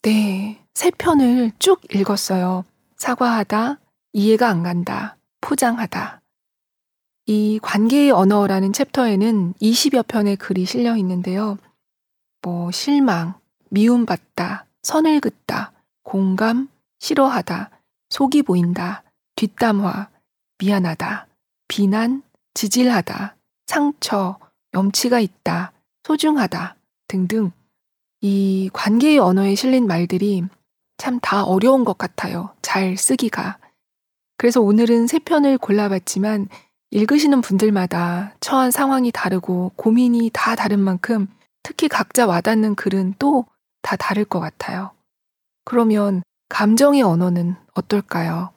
네, 0.00 0.64
세 0.72 0.90
편을 0.92 1.52
쭉 1.58 1.82
읽었어요. 1.94 2.64
사과하다, 2.96 3.78
이해가 4.12 4.48
안 4.48 4.62
간다, 4.62 5.16
포장하다. 5.40 6.22
이 7.26 7.58
관계의 7.62 8.10
언어라는 8.10 8.72
챕터에는 8.72 9.54
20여 9.54 10.06
편의 10.06 10.36
글이 10.36 10.64
실려 10.64 10.96
있는데요. 10.96 11.58
뭐, 12.42 12.70
실망, 12.70 13.34
미움받다, 13.70 14.66
선을 14.82 15.20
긋다, 15.20 15.72
공감, 16.02 16.68
싫어하다, 16.98 17.70
속이 18.10 18.42
보인다, 18.42 19.02
뒷담화, 19.34 20.08
미안하다, 20.58 21.26
비난, 21.68 22.22
지질하다, 22.54 23.36
상처, 23.66 24.38
염치가 24.72 25.20
있다, 25.20 25.72
소중하다 26.04 26.76
등등 27.08 27.50
이 28.20 28.70
관계의 28.72 29.18
언어에 29.18 29.54
실린 29.54 29.86
말들이 29.86 30.44
참 30.98 31.20
다 31.20 31.44
어려운 31.44 31.84
것 31.84 31.98
같아요. 31.98 32.50
잘 32.62 32.96
쓰기가. 32.96 33.58
그래서 34.38 34.60
오늘은 34.60 35.06
세 35.06 35.18
편을 35.18 35.58
골라봤지만 35.58 36.48
읽으시는 36.90 37.40
분들마다 37.40 38.34
처한 38.40 38.70
상황이 38.70 39.10
다르고 39.12 39.72
고민이 39.76 40.30
다 40.32 40.54
다른 40.54 40.78
만큼 40.80 41.26
특히 41.62 41.88
각자 41.88 42.26
와닿는 42.26 42.74
글은 42.76 43.14
또 43.18 43.46
다 43.82 43.94
다를 43.94 44.24
것 44.24 44.40
같아요. 44.40 44.90
그러면 45.64 46.22
감정의 46.48 47.02
언어는 47.02 47.54
어떨까요? 47.74 48.50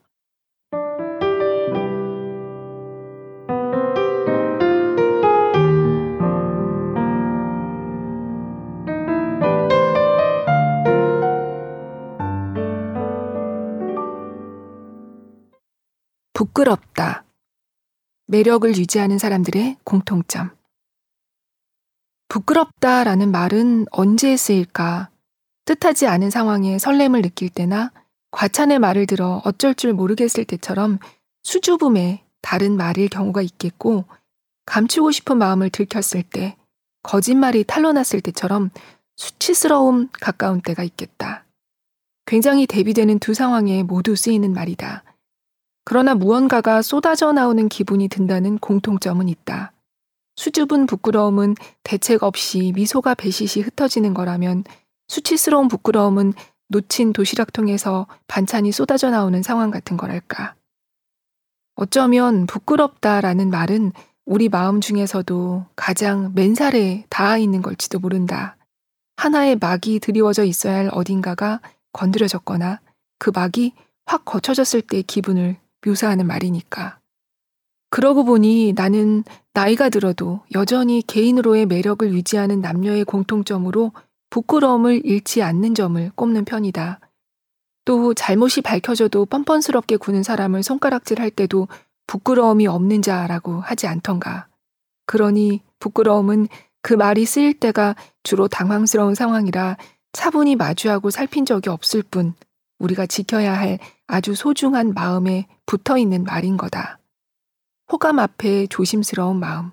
부끄럽다. 16.39 17.25
매력을 18.27 18.69
유지하는 18.77 19.17
사람들의 19.17 19.75
공통점. 19.83 20.51
부끄럽다라는 22.29 23.29
말은 23.29 23.87
언제 23.91 24.37
쓰일까? 24.37 25.09
뜻하지 25.65 26.07
않은 26.07 26.29
상황에 26.29 26.79
설렘을 26.79 27.23
느낄 27.23 27.49
때나 27.49 27.91
과찬의 28.31 28.79
말을 28.79 29.05
들어 29.05 29.41
어쩔 29.43 29.75
줄 29.75 29.91
모르겠을 29.91 30.45
때처럼 30.45 30.99
수줍음에 31.43 32.23
다른 32.41 32.77
말일 32.77 33.09
경우가 33.09 33.41
있겠고, 33.41 34.05
감추고 34.65 35.11
싶은 35.11 35.37
마음을 35.37 35.69
들켰을 35.69 36.23
때, 36.23 36.55
거짓말이 37.03 37.65
탄로났을 37.65 38.21
때처럼 38.21 38.69
수치스러움 39.17 40.07
가까운 40.13 40.61
때가 40.61 40.85
있겠다. 40.85 41.43
굉장히 42.25 42.65
대비되는 42.65 43.19
두 43.19 43.33
상황에 43.33 43.83
모두 43.83 44.15
쓰이는 44.15 44.53
말이다. 44.53 45.03
그러나 45.89 46.13
무언가가 46.13 46.83
쏟아져 46.83 47.31
나오는 47.31 47.67
기분이 47.67 48.09
든다는 48.09 48.59
공통점은 48.59 49.27
있다. 49.27 49.73
수줍은 50.35 50.85
부끄러움은 50.85 51.55
대책 51.81 52.21
없이 52.21 52.71
미소가 52.75 53.15
배시시 53.15 53.61
흩어지는 53.61 54.13
거라면 54.13 54.65
수치스러운 55.07 55.67
부끄러움은 55.67 56.33
놓친 56.67 57.11
도시락통에서 57.11 58.05
반찬이 58.27 58.71
쏟아져 58.71 59.09
나오는 59.09 59.41
상황 59.41 59.71
같은 59.71 59.97
거랄까. 59.97 60.53
어쩌면 61.73 62.45
부끄럽다라는 62.45 63.49
말은 63.49 63.91
우리 64.27 64.47
마음 64.47 64.81
중에서도 64.81 65.65
가장 65.75 66.33
맨살에 66.35 67.05
닿아 67.09 67.39
있는 67.39 67.63
걸지도 67.63 67.97
모른다. 67.97 68.57
하나의 69.17 69.55
막이 69.55 70.01
드리워져 70.01 70.43
있어야 70.43 70.75
할 70.75 70.89
어딘가가 70.91 71.61
건드려졌거나 71.93 72.79
그 73.17 73.31
막이 73.33 73.73
확 74.05 74.23
거쳐졌을 74.25 74.83
때의 74.83 75.01
기분을 75.01 75.57
묘사하는 75.85 76.27
말이니까. 76.27 76.99
그러고 77.89 78.23
보니 78.23 78.73
나는 78.75 79.23
나이가 79.53 79.89
들어도 79.89 80.41
여전히 80.53 81.01
개인으로의 81.05 81.65
매력을 81.65 82.11
유지하는 82.13 82.61
남녀의 82.61 83.03
공통점으로 83.05 83.91
부끄러움을 84.29 85.05
잃지 85.05 85.41
않는 85.41 85.73
점을 85.73 86.11
꼽는 86.15 86.45
편이다. 86.45 86.99
또 87.85 88.13
잘못이 88.13 88.61
밝혀져도 88.61 89.25
뻔뻔스럽게 89.25 89.97
구는 89.97 90.21
사람을 90.21 90.61
손가락질 90.61 91.19
할 91.19 91.31
때도 91.31 91.67
부끄러움이 92.05 92.67
없는 92.67 93.01
자라고 93.01 93.59
하지 93.59 93.87
않던가. 93.87 94.47
그러니 95.07 95.63
부끄러움은 95.79 96.47
그 96.81 96.93
말이 96.93 97.25
쓰일 97.25 97.59
때가 97.59 97.95
주로 98.23 98.47
당황스러운 98.47 99.15
상황이라 99.15 99.77
차분히 100.11 100.55
마주하고 100.55 101.09
살핀 101.09 101.45
적이 101.45 101.69
없을 101.69 102.03
뿐 102.03 102.35
우리가 102.79 103.05
지켜야 103.05 103.57
할 103.57 103.77
아주 104.07 104.33
소중한 104.33 104.93
마음에 104.93 105.47
붙어 105.65 105.97
있는 105.97 106.23
말인 106.23 106.57
거다. 106.57 106.99
호감 107.91 108.19
앞에 108.19 108.67
조심스러운 108.67 109.39
마음, 109.39 109.71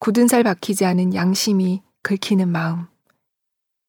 굳은 0.00 0.28
살 0.28 0.42
박히지 0.42 0.84
않은 0.84 1.14
양심이 1.14 1.82
긁히는 2.02 2.48
마음. 2.48 2.86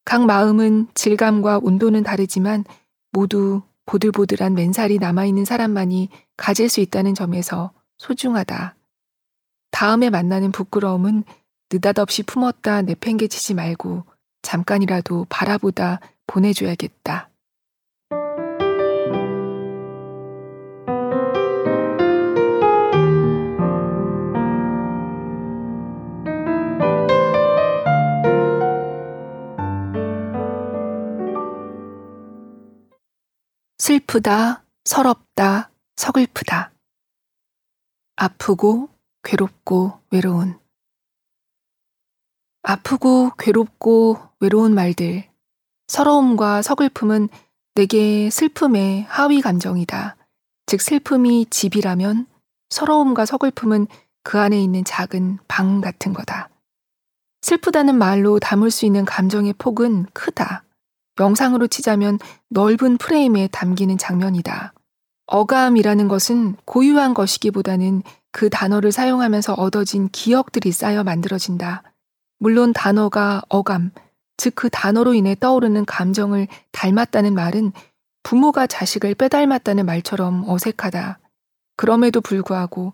각 0.05 0.25
마음은 0.25 0.87
질감과 0.93 1.59
온도는 1.63 2.03
다르지만 2.03 2.63
모두 3.11 3.61
보들보들한 3.85 4.53
맨살이 4.53 4.99
남아있는 4.99 5.45
사람만이 5.45 6.09
가질 6.37 6.69
수 6.69 6.79
있다는 6.79 7.15
점에서 7.15 7.71
소중하다. 7.97 8.75
다음에 9.71 10.09
만나는 10.09 10.51
부끄러움은 10.51 11.23
느닷없이 11.71 12.23
품었다 12.23 12.83
내팽개치지 12.83 13.55
말고 13.55 14.05
잠깐이라도 14.41 15.25
바라보다 15.29 15.99
보내줘야겠다. 16.27 17.29
슬프다, 33.85 34.63
서럽다, 34.83 35.69
서글프다. 35.95 36.71
아프고, 38.15 38.89
괴롭고, 39.21 39.99
외로운. 40.09 40.57
아프고, 42.63 43.29
괴롭고, 43.37 44.17
외로운 44.39 44.73
말들. 44.73 45.29
서러움과 45.87 46.63
서글픔은 46.63 47.29
내게 47.75 48.31
슬픔의 48.31 49.03
하위 49.03 49.39
감정이다. 49.41 50.17
즉, 50.65 50.81
슬픔이 50.81 51.45
집이라면 51.51 52.25
서러움과 52.71 53.27
서글픔은 53.27 53.85
그 54.23 54.39
안에 54.39 54.59
있는 54.59 54.83
작은 54.83 55.37
방 55.47 55.81
같은 55.81 56.11
거다. 56.11 56.49
슬프다는 57.43 57.99
말로 57.99 58.39
담을 58.39 58.71
수 58.71 58.87
있는 58.87 59.05
감정의 59.05 59.53
폭은 59.59 60.07
크다. 60.11 60.64
영상으로 61.19 61.67
치자면 61.67 62.19
넓은 62.49 62.97
프레임에 62.97 63.47
담기는 63.51 63.97
장면이다. 63.97 64.73
어감이라는 65.27 66.07
것은 66.07 66.55
고유한 66.65 67.13
것이기보다는 67.13 68.03
그 68.31 68.49
단어를 68.49 68.91
사용하면서 68.91 69.53
얻어진 69.53 70.09
기억들이 70.11 70.71
쌓여 70.71 71.03
만들어진다. 71.03 71.83
물론 72.37 72.73
단어가 72.73 73.41
어감, 73.49 73.91
즉 74.37 74.55
그 74.55 74.69
단어로 74.69 75.13
인해 75.13 75.35
떠오르는 75.39 75.85
감정을 75.85 76.47
닮았다는 76.71 77.33
말은 77.33 77.71
부모가 78.23 78.67
자식을 78.67 79.15
빼닮았다는 79.15 79.85
말처럼 79.85 80.43
어색하다. 80.49 81.19
그럼에도 81.77 82.21
불구하고 82.21 82.93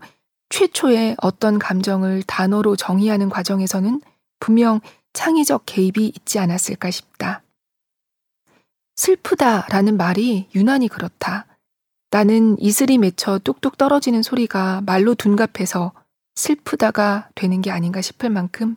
최초의 0.50 1.16
어떤 1.22 1.58
감정을 1.58 2.24
단어로 2.24 2.76
정의하는 2.76 3.30
과정에서는 3.30 4.02
분명 4.40 4.82
창의적 5.14 5.64
개입이 5.66 6.08
있지 6.08 6.40
않았을까 6.40 6.92
싶다. 6.92 7.42
슬프다 8.96 9.68
라는 9.70 9.98
말이 9.98 10.48
유난히 10.56 10.88
그렇다. 10.88 11.48
나는 12.12 12.60
이슬이 12.60 12.98
맺혀 12.98 13.40
뚝뚝 13.40 13.78
떨어지는 13.78 14.22
소리가 14.22 14.82
말로 14.86 15.16
둔갑해서 15.16 15.94
슬프다가 16.36 17.30
되는 17.36 17.62
게 17.62 17.72
아닌가 17.72 18.02
싶을 18.02 18.30
만큼 18.30 18.76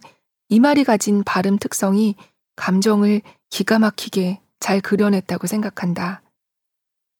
이 0.49 0.61
말이 0.61 0.85
가진 0.85 1.25
발음 1.25 1.59
특성이 1.59 2.15
감정을 2.57 3.23
기가 3.51 3.79
막히게 3.79 4.41
잘 4.61 4.81
그려냈다고 4.81 5.47
생각한다. 5.47 6.23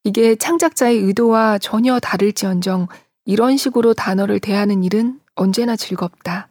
이게 0.03 0.35
창작자의 0.35 0.97
의도와 0.99 1.57
전혀 1.57 1.99
다를지언정 1.99 2.87
이런 3.25 3.57
식으로 3.57 3.93
단어를 3.93 4.39
대하는 4.39 4.83
일은 4.83 5.19
언제나 5.33 5.75
즐겁다. 5.75 6.47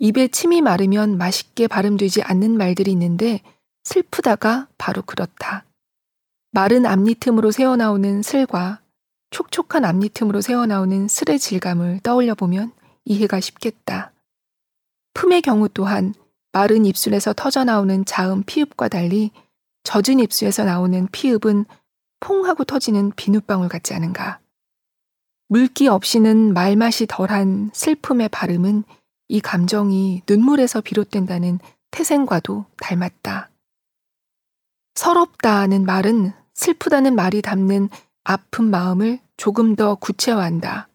입에 0.00 0.28
침이 0.28 0.60
마르면 0.60 1.16
맛있게 1.16 1.68
발음되지 1.68 2.22
않는 2.22 2.56
말들이 2.56 2.90
있는데 2.92 3.40
슬프다가 3.84 4.68
바로 4.78 5.02
그렇다. 5.02 5.64
마른 6.50 6.86
앞니틈으로 6.86 7.50
새어나오는 7.50 8.22
슬과 8.22 8.80
촉촉한 9.30 9.84
앞니틈으로 9.84 10.40
새어나오는 10.40 11.08
슬의 11.08 11.38
질감을 11.38 12.00
떠올려 12.02 12.34
보면 12.34 12.72
이해가 13.04 13.40
쉽겠다. 13.40 14.12
품의 15.14 15.42
경우 15.42 15.68
또한 15.68 16.14
마른 16.52 16.86
입술에서 16.86 17.32
터져나오는 17.32 18.04
자음 18.04 18.42
피읍과 18.44 18.88
달리 18.88 19.30
젖은 19.82 20.20
입술에서 20.20 20.64
나오는 20.64 21.08
피읍은 21.10 21.66
퐁하고 22.20 22.64
터지는 22.64 23.12
비눗방울 23.16 23.68
같지 23.68 23.92
않은가. 23.92 24.40
물기 25.48 25.88
없이는 25.88 26.54
말맛이 26.54 27.06
덜한 27.06 27.70
슬픔의 27.74 28.28
발음은 28.30 28.84
이 29.28 29.40
감정이 29.40 30.22
눈물에서 30.28 30.80
비롯된다는 30.80 31.58
태생과도 31.90 32.64
닮았다. 32.80 33.50
서럽다는 34.94 35.84
말은 35.84 36.32
슬프다는 36.54 37.14
말이 37.14 37.42
담는 37.42 37.88
아픈 38.22 38.70
마음을 38.70 39.18
조금 39.36 39.76
더 39.76 39.96
구체화한다. 39.96 40.88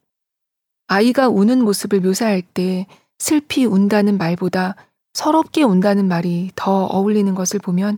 아이가 0.88 1.28
우는 1.28 1.64
모습을 1.64 2.00
묘사할 2.00 2.42
때 2.42 2.88
슬피 3.20 3.66
운다는 3.66 4.18
말보다 4.18 4.76
서럽게 5.14 5.64
운다는 5.64 6.08
말이 6.08 6.52
더 6.56 6.86
어울리는 6.86 7.36
것을 7.36 7.60
보면 7.60 7.98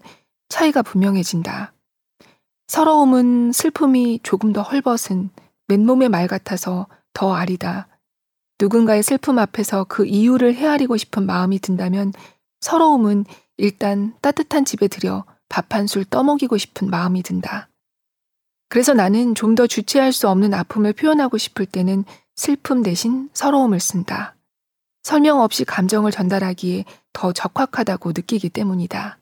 차이가 0.49 0.81
분명해진다. 0.81 1.73
서러움은 2.67 3.51
슬픔이 3.51 4.19
조금 4.23 4.53
더 4.53 4.61
헐벗은 4.61 5.29
맨몸의 5.67 6.09
말 6.09 6.27
같아서 6.27 6.87
더 7.13 7.33
아리다. 7.33 7.87
누군가의 8.59 9.03
슬픔 9.03 9.39
앞에서 9.39 9.85
그 9.85 10.05
이유를 10.05 10.55
헤아리고 10.55 10.97
싶은 10.97 11.25
마음이 11.25 11.59
든다면 11.59 12.13
서러움은 12.59 13.25
일단 13.57 14.15
따뜻한 14.21 14.65
집에 14.65 14.87
들여 14.87 15.25
밥 15.51 15.73
한 15.75 15.85
술 15.85 16.05
떠먹이고 16.05 16.57
싶은 16.57 16.89
마음이 16.89 17.23
든다. 17.23 17.69
그래서 18.69 18.93
나는 18.93 19.35
좀 19.35 19.55
더 19.55 19.67
주체할 19.67 20.13
수 20.13 20.29
없는 20.29 20.53
아픔을 20.53 20.93
표현하고 20.93 21.37
싶을 21.37 21.65
때는 21.65 22.05
슬픔 22.35 22.83
대신 22.83 23.29
서러움을 23.33 23.79
쓴다. 23.81 24.35
설명 25.03 25.41
없이 25.41 25.65
감정을 25.65 26.11
전달하기에 26.11 26.85
더 27.11 27.33
적확하다고 27.33 28.13
느끼기 28.15 28.49
때문이다. 28.49 29.17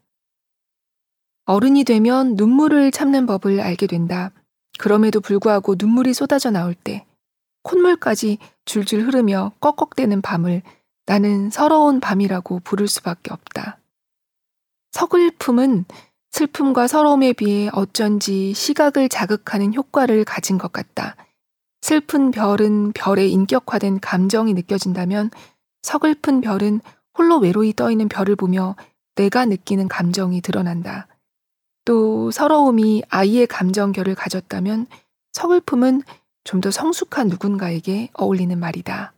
어른이 1.46 1.84
되면 1.84 2.36
눈물을 2.36 2.92
참는 2.92 3.26
법을 3.26 3.60
알게 3.60 3.88
된다. 3.88 4.32
그럼에도 4.78 5.20
불구하고 5.20 5.76
눈물이 5.80 6.14
쏟아져 6.14 6.52
나올 6.52 6.76
때 6.76 7.06
콧물까지 7.64 8.38
줄줄 8.66 9.08
흐르며 9.08 9.52
꺽꺽대는 9.60 10.22
밤을 10.22 10.62
나는 11.08 11.50
서러운 11.50 12.00
밤이라고 12.00 12.60
부를 12.60 12.88
수밖에 12.88 13.34
없다. 13.34 13.80
서글픔은 14.92 15.86
슬픔과 16.32 16.88
서러움에 16.88 17.34
비해 17.34 17.70
어쩐지 17.74 18.54
시각을 18.54 19.10
자극하는 19.10 19.74
효과를 19.74 20.26
가진 20.26 20.58
것 20.58 20.72
같다. 20.72 21.16
슬픈 21.82 22.32
별은 22.32 22.92
별의 22.94 23.32
인격화된 23.32 24.00
감정이 24.00 24.54
느껴진다면 24.54 25.32
서글픈 25.82 26.42
별은 26.42 26.82
홀로 27.18 27.38
외로이 27.40 27.74
떠있는 27.74 28.10
별을 28.10 28.36
보며 28.36 28.76
내가 29.16 29.46
느끼는 29.46 29.88
감정이 29.88 30.42
드러난다. 30.42 31.08
또 31.86 32.32
서러움이 32.32 33.04
아이의 33.10 33.48
감정결을 33.48 34.16
가졌다면 34.16 34.88
서글픔은 35.34 36.04
좀 36.44 36.62
더 36.62 36.72
성숙한 36.72 37.28
누군가에게 37.28 38.10
어울리는 38.14 38.58
말이다. 38.58 39.14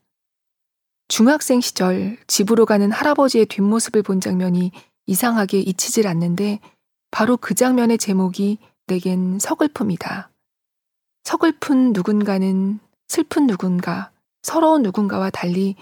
중학생 1.08 1.62
시절 1.62 2.17
집으로 2.28 2.65
가는 2.65 2.91
할아버지의 2.91 3.45
뒷모습을 3.45 4.04
본 4.04 4.19
장면이 4.19 4.71
이상하게 5.06 5.60
잊히질 5.60 6.08
않는데 6.08 6.60
바로 7.12 7.38
그 7.38 7.54
장면의 7.54 7.97
제목이 7.97 8.58
내겐 8.88 9.39
서글픔이다. 9.39 10.32
서글픈 11.24 11.93
누군가는 11.93 12.80
슬픈 13.08 13.47
누군가, 13.47 14.12
서러운 14.41 14.82
누군가와 14.82 15.30
달리 15.30 15.76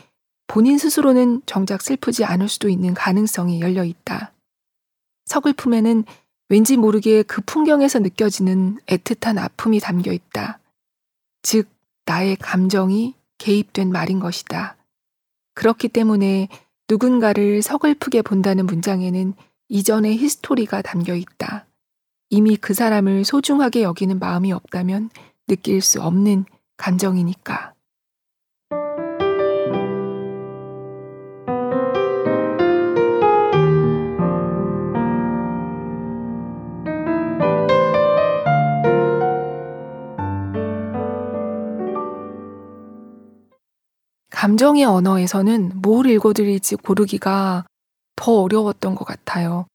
본인 0.48 0.78
스스로는 0.78 1.44
정작 1.46 1.82
슬프지 1.82 2.26
않을 2.26 2.50
수도 2.50 2.70
있는 2.70 2.94
가능성이 2.94 3.62
열려 3.62 3.84
있다. 3.84 4.34
서글픔에는 5.26 6.04
왠지 6.50 6.76
모르게 6.76 7.22
그 7.22 7.42
풍경에서 7.46 8.00
느껴지는 8.00 8.80
애틋한 8.88 9.38
아픔이 9.38 9.80
담겨 9.80 10.12
있다. 10.12 10.60
즉, 11.44 11.70
나의 12.06 12.36
감정이 12.38 13.14
개입된 13.38 13.92
말인 13.92 14.20
것이다. 14.20 14.76
그렇기 15.54 15.90
때문에 15.90 16.48
누군가를 16.90 17.62
서글프게 17.62 18.24
본다는 18.24 18.66
문장에는 18.66 19.36
이전의 19.70 20.18
히스토리가 20.18 20.82
담겨 20.82 21.14
있다. 21.14 21.68
이미 22.32 22.58
그 22.58 22.74
사람을 22.74 23.24
소중하게 23.24 23.84
여기는 23.84 24.18
마음이 24.20 24.52
없다면 24.52 25.12
느낄 25.48 25.82
수 25.82 26.02
없는 26.02 26.46
감정이니까. 26.78 27.74
감정의 44.32 44.86
언어에서는 44.86 45.82
뭘 45.82 46.10
읽어드릴지 46.10 46.78
고르기가 46.78 47.66
더 48.20 48.42
어려웠던 48.42 48.96
것 48.96 49.06
같아요. 49.06 49.66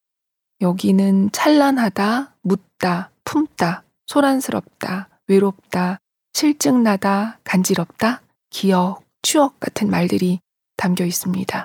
여기는 0.61 1.31
찬란하다, 1.33 2.35
묻다, 2.43 3.11
품다, 3.25 3.85
소란스럽다, 4.07 5.09
외롭다, 5.29 5.99
실증나다, 6.35 7.39
간지럽다, 7.45 8.21
기억, 8.51 9.03
추억 9.23 9.59
같은 9.61 9.89
말들이 9.89 10.41
담겨 10.77 11.07
있습니다. 11.07 11.65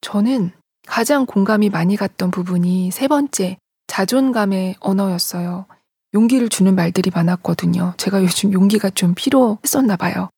저는 0.00 0.50
가장 0.88 1.24
공감이 1.24 1.70
많이 1.70 1.94
갔던 1.94 2.32
부분이 2.32 2.90
세 2.90 3.06
번째, 3.06 3.56
자존감의 3.86 4.74
언어였어요. 4.80 5.66
용기를 6.14 6.48
주는 6.48 6.74
말들이 6.74 7.12
많았거든요. 7.14 7.94
제가 7.96 8.24
요즘 8.24 8.52
용기가 8.52 8.90
좀 8.90 9.14
필요했었나 9.14 9.96
봐요. 9.96 10.30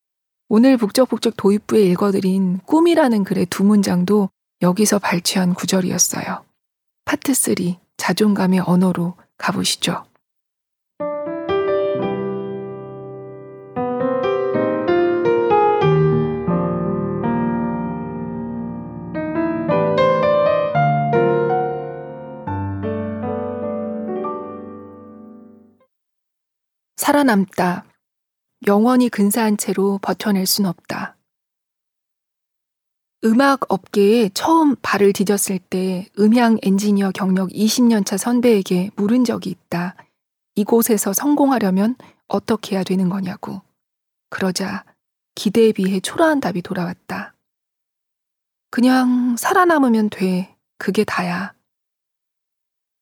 오늘 0.50 0.76
북적북적 0.76 1.38
도입부에 1.38 1.80
읽어드린 1.84 2.58
꿈이라는 2.66 3.24
글의 3.24 3.46
두 3.46 3.64
문장도 3.64 4.28
여기서 4.62 5.00
발췌한 5.00 5.54
구절이었어요. 5.54 6.44
파트 7.04 7.34
3 7.34 7.54
자존감의 7.96 8.60
언어로 8.60 9.16
가보시죠. 9.36 10.04
살아남다. 26.96 27.84
영원히 28.68 29.08
근사한 29.08 29.56
채로 29.56 29.98
버텨낼 30.00 30.46
순 30.46 30.66
없다. 30.66 31.16
음악 33.24 33.72
업계에 33.72 34.30
처음 34.34 34.74
발을 34.82 35.12
디뎠을 35.12 35.60
때 35.70 36.08
음향 36.18 36.58
엔지니어 36.62 37.12
경력 37.12 37.50
20년 37.50 38.04
차 38.04 38.16
선배에게 38.16 38.90
물은 38.96 39.24
적이 39.24 39.50
있다. 39.50 39.94
이곳에서 40.56 41.12
성공하려면 41.12 41.94
어떻게 42.26 42.74
해야 42.74 42.82
되는 42.82 43.08
거냐고. 43.08 43.62
그러자 44.28 44.84
기대에 45.36 45.70
비해 45.72 46.00
초라한 46.00 46.40
답이 46.40 46.62
돌아왔다. 46.62 47.34
그냥 48.70 49.36
살아남으면 49.36 50.10
돼. 50.10 50.56
그게 50.78 51.04
다야. 51.04 51.54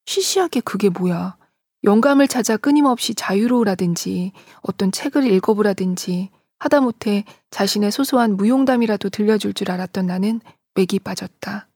시시하게 0.05 0.61
그게 0.61 0.91
뭐야. 0.91 1.39
영감을 1.83 2.29
찾아 2.29 2.59
끊임없이 2.59 3.15
자유로우라든지 3.15 4.33
어떤 4.61 4.93
책을 4.93 5.25
읽어보라든지 5.33 6.31
하다못해 6.61 7.25
자신의 7.51 7.91
소소한 7.91 8.37
무용담이라도 8.37 9.11
들려줄 9.11 9.55
줄 9.55 9.71
알았던 9.71 10.07
나는 10.07 10.41
맥이 10.75 11.01
빠졌다. 11.01 11.67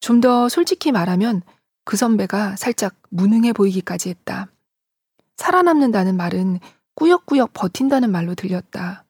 좀 0.00 0.20
더 0.20 0.48
솔직히 0.48 0.92
말하면 0.92 1.42
그 1.84 1.96
선배가 1.96 2.56
살짝 2.56 2.94
무능해 3.10 3.52
보이기까지 3.52 4.10
했다. 4.10 4.48
살아남는다는 5.36 6.16
말은 6.16 6.58
꾸역꾸역 6.94 7.52
버틴다는 7.52 8.10
말로 8.10 8.34
들렸다. 8.34 9.04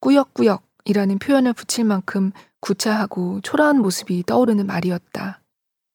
꾸역꾸역 0.00 0.62
이라는 0.84 1.18
표현을 1.18 1.52
붙일 1.52 1.84
만큼 1.84 2.32
구차하고 2.60 3.40
초라한 3.42 3.80
모습이 3.80 4.24
떠오르는 4.26 4.66
말이었다. 4.66 5.40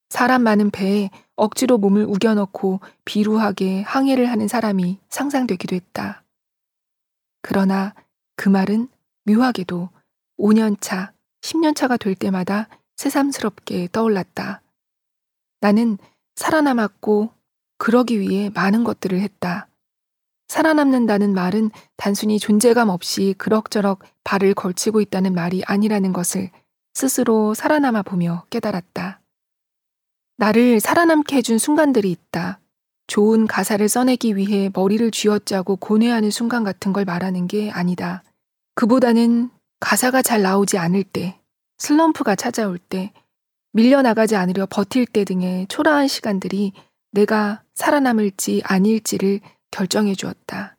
사람 0.10 0.44
많은 0.44 0.72
배에 0.72 1.10
억지로 1.36 1.78
몸을 1.78 2.06
우겨넣고 2.06 2.80
비루하게 3.04 3.82
항해를 3.82 4.32
하는 4.32 4.48
사람이 4.48 5.00
상상되기도 5.10 5.76
했다. 5.76 6.24
그러나 7.42 7.94
그 8.38 8.48
말은 8.48 8.88
묘하게도 9.26 9.90
5년차, 10.40 11.12
10년차가 11.42 12.00
될 12.00 12.16
때마다 12.16 12.70
새삼스럽게 12.96 13.90
떠올랐다. 13.92 14.62
나는 15.60 15.98
살아남았고 16.36 17.32
그러기 17.78 18.20
위해 18.20 18.50
많은 18.54 18.84
것들을 18.84 19.20
했다. 19.20 19.68
살아남는다는 20.48 21.34
말은 21.34 21.72
단순히 21.98 22.40
존재감 22.40 22.90
없이 22.90 23.36
그럭저럭 23.38 24.00
발을 24.24 24.54
걸치고 24.54 25.02
있다는 25.02 25.34
말이 25.34 25.64
아니라는 25.66 26.14
것을 26.14 26.52
스스로 26.94 27.54
살아남아 27.54 28.02
보며 28.04 28.46
깨달았다. 28.50 29.20
나를 30.38 30.80
살아남게 30.80 31.36
해준 31.38 31.58
순간들이 31.58 32.12
있다. 32.12 32.60
좋은 33.08 33.48
가사를 33.48 33.88
써내기 33.88 34.36
위해 34.36 34.70
머리를 34.74 35.10
쥐어짜고 35.12 35.78
고뇌하는 35.78 36.30
순간 36.30 36.64
같은 36.64 36.94
걸 36.94 37.06
말하는 37.06 37.48
게 37.48 37.72
아니다. 37.72 38.24
그보다는 38.76 39.50
가사가 39.80 40.22
잘 40.22 40.42
나오지 40.42 40.78
않을 40.78 41.04
때, 41.04 41.40
슬럼프가 41.78 42.36
찾아올 42.36 42.78
때, 42.78 43.14
밀려나가지 43.72 44.36
않으려 44.36 44.66
버틸 44.70 45.06
때 45.06 45.24
등의 45.24 45.68
초라한 45.70 46.08
시간들이 46.08 46.74
내가 47.12 47.64
살아남을지 47.76 48.62
아닐지를 48.66 49.40
결정해 49.72 50.16
주었다. 50.16 50.78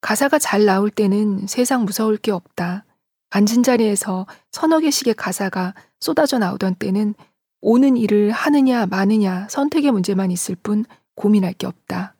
가사가 0.00 0.38
잘 0.38 0.64
나올 0.64 0.90
때는 0.90 1.46
세상 1.46 1.84
무서울 1.84 2.16
게 2.16 2.32
없다. 2.32 2.84
앉은 3.30 3.62
자리에서 3.62 4.26
서너 4.50 4.80
개씩의 4.80 5.14
가사가 5.14 5.74
쏟아져 6.00 6.38
나오던 6.38 6.76
때는 6.76 7.14
오는 7.60 7.96
일을 7.96 8.30
하느냐 8.30 8.86
마느냐 8.86 9.46
선택의 9.50 9.92
문제만 9.92 10.30
있을 10.30 10.56
뿐 10.56 10.84
고민할 11.14 11.52
게 11.52 11.66
없다. 11.66 12.16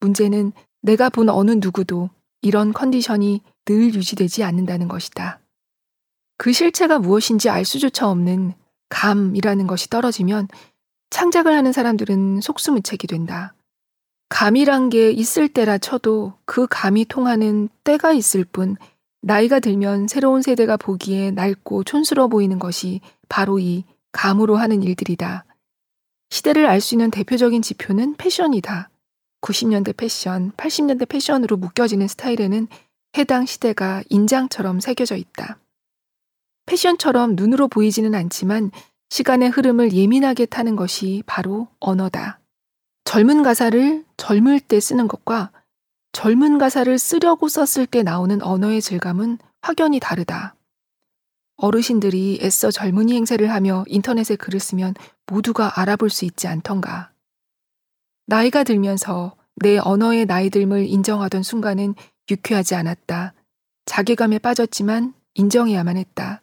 문제는 0.00 0.52
내가 0.82 1.08
본 1.08 1.28
어느 1.28 1.52
누구도 1.52 2.10
이런 2.42 2.72
컨디션이 2.72 3.40
늘 3.64 3.94
유지되지 3.94 4.44
않는다는 4.44 4.88
것이다. 4.88 5.40
그 6.38 6.52
실체가 6.52 6.98
무엇인지 6.98 7.48
알 7.48 7.64
수조차 7.64 8.08
없는 8.08 8.52
감이라는 8.88 9.66
것이 9.66 9.88
떨어지면 9.88 10.48
창작을 11.10 11.52
하는 11.52 11.72
사람들은 11.72 12.40
속수무책이 12.40 13.06
된다. 13.06 13.54
감이란 14.28 14.90
게 14.90 15.10
있을 15.10 15.48
때라 15.48 15.78
쳐도 15.78 16.34
그 16.44 16.66
감이 16.68 17.06
통하는 17.06 17.68
때가 17.84 18.12
있을 18.12 18.44
뿐 18.44 18.76
나이가 19.22 19.60
들면 19.60 20.08
새로운 20.08 20.42
세대가 20.42 20.76
보기에 20.76 21.30
낡고 21.30 21.84
촌스러워 21.84 22.28
보이는 22.28 22.58
것이 22.58 23.00
바로 23.28 23.58
이 23.58 23.84
감으로 24.12 24.56
하는 24.56 24.82
일들이다. 24.82 25.45
시대를 26.30 26.66
알 26.66 26.80
수 26.80 26.94
있는 26.94 27.10
대표적인 27.10 27.62
지표는 27.62 28.16
패션이다. 28.16 28.90
90년대 29.40 29.96
패션, 29.96 30.52
80년대 30.52 31.08
패션으로 31.08 31.56
묶여지는 31.56 32.08
스타일에는 32.08 32.66
해당 33.16 33.46
시대가 33.46 34.02
인장처럼 34.10 34.80
새겨져 34.80 35.16
있다. 35.16 35.58
패션처럼 36.66 37.36
눈으로 37.36 37.68
보이지는 37.68 38.14
않지만 38.14 38.72
시간의 39.10 39.50
흐름을 39.50 39.92
예민하게 39.92 40.46
타는 40.46 40.74
것이 40.74 41.22
바로 41.26 41.68
언어다. 41.78 42.40
젊은 43.04 43.44
가사를 43.44 44.04
젊을 44.16 44.60
때 44.60 44.80
쓰는 44.80 45.06
것과 45.06 45.52
젊은 46.10 46.58
가사를 46.58 46.98
쓰려고 46.98 47.48
썼을 47.48 47.86
때 47.86 48.02
나오는 48.02 48.42
언어의 48.42 48.82
질감은 48.82 49.38
확연히 49.62 50.00
다르다. 50.00 50.55
어르신들이 51.56 52.40
애써 52.42 52.70
젊은이 52.70 53.14
행세를 53.14 53.50
하며 53.50 53.84
인터넷에 53.88 54.36
글을 54.36 54.60
쓰면 54.60 54.94
모두가 55.26 55.80
알아볼 55.80 56.10
수 56.10 56.24
있지 56.24 56.46
않던가. 56.46 57.12
나이가 58.26 58.64
들면서 58.64 59.36
내 59.56 59.78
언어의 59.78 60.26
나이듦을 60.26 60.88
인정하던 60.88 61.42
순간은 61.42 61.94
유쾌하지 62.30 62.74
않았다. 62.74 63.34
자괴감에 63.86 64.38
빠졌지만 64.38 65.14
인정해야만 65.34 65.96
했다. 65.96 66.42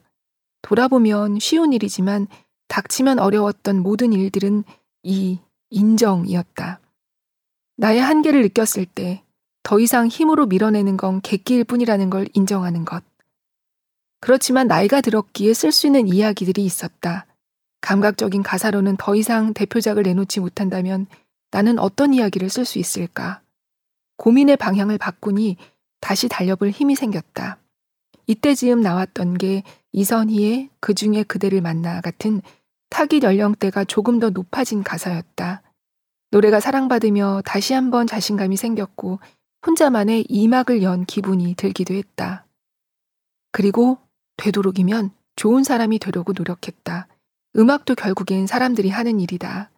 돌아보면 0.62 1.38
쉬운 1.38 1.72
일이지만 1.72 2.26
닥치면 2.68 3.18
어려웠던 3.18 3.80
모든 3.80 4.12
일들은 4.12 4.64
이 5.02 5.38
인정이었다. 5.70 6.80
나의 7.76 8.00
한계를 8.00 8.42
느꼈을 8.42 8.86
때 8.86 9.24
더 9.64 9.80
이상 9.80 10.06
힘으로 10.06 10.44
밀어내는 10.46 10.98
건 10.98 11.22
객기일 11.22 11.64
뿐이라는 11.64 12.10
걸 12.10 12.28
인정하는 12.34 12.84
것. 12.84 13.02
그렇지만 14.24 14.66
나이가 14.68 15.02
들었기에 15.02 15.52
쓸 15.52 15.70
수 15.70 15.86
있는 15.86 16.08
이야기들이 16.08 16.64
있었다. 16.64 17.26
감각적인 17.82 18.42
가사로는 18.42 18.96
더 18.96 19.14
이상 19.14 19.52
대표작을 19.52 20.02
내놓지 20.02 20.40
못한다면 20.40 21.06
나는 21.50 21.78
어떤 21.78 22.14
이야기를 22.14 22.48
쓸 22.48 22.64
수 22.64 22.78
있을까? 22.78 23.42
고민의 24.16 24.56
방향을 24.56 24.96
바꾸니 24.96 25.58
다시 26.00 26.30
달려볼 26.30 26.70
힘이 26.70 26.94
생겼다. 26.94 27.58
이때 28.26 28.54
즈음 28.54 28.80
나왔던 28.80 29.36
게 29.36 29.62
이선희의 29.92 30.70
그 30.80 30.94
중에 30.94 31.24
그대를 31.24 31.60
만나 31.60 32.00
같은 32.00 32.40
타깃 32.88 33.24
연령대가 33.24 33.84
조금 33.84 34.20
더 34.20 34.30
높아진 34.30 34.82
가사였다. 34.82 35.60
노래가 36.30 36.60
사랑받으며 36.60 37.42
다시 37.44 37.74
한번 37.74 38.06
자신감이 38.06 38.56
생겼고 38.56 39.20
혼자만의 39.66 40.24
이막을 40.30 40.82
연 40.82 41.04
기분이 41.04 41.56
들기도 41.56 41.92
했다. 41.92 42.46
그리고 43.52 43.98
되도록이면 44.36 45.10
좋은 45.36 45.64
사람이 45.64 45.98
되려고 45.98 46.32
노력했다. 46.36 47.08
음악도 47.56 47.94
결국엔 47.94 48.46
사람들이 48.46 48.90
하는 48.90 49.20
일이다. 49.20 49.70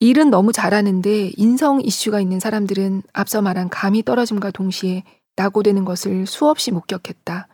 일은 0.00 0.30
너무 0.30 0.52
잘하는데 0.52 1.32
인성 1.36 1.80
이슈가 1.80 2.20
있는 2.20 2.40
사람들은 2.40 3.02
앞서 3.12 3.42
말한 3.42 3.68
감이 3.68 4.02
떨어짐과 4.02 4.50
동시에 4.50 5.04
낙오되는 5.36 5.84
것을 5.84 6.26
수없이 6.26 6.72
목격했다. 6.72 7.48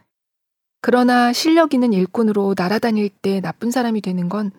그러나 0.80 1.32
실력 1.32 1.74
있는 1.74 1.92
일꾼으로 1.92 2.54
날아다닐 2.56 3.10
때 3.10 3.40
나쁜 3.40 3.70
사람이 3.70 4.00
되는 4.00 4.28
건 4.28 4.50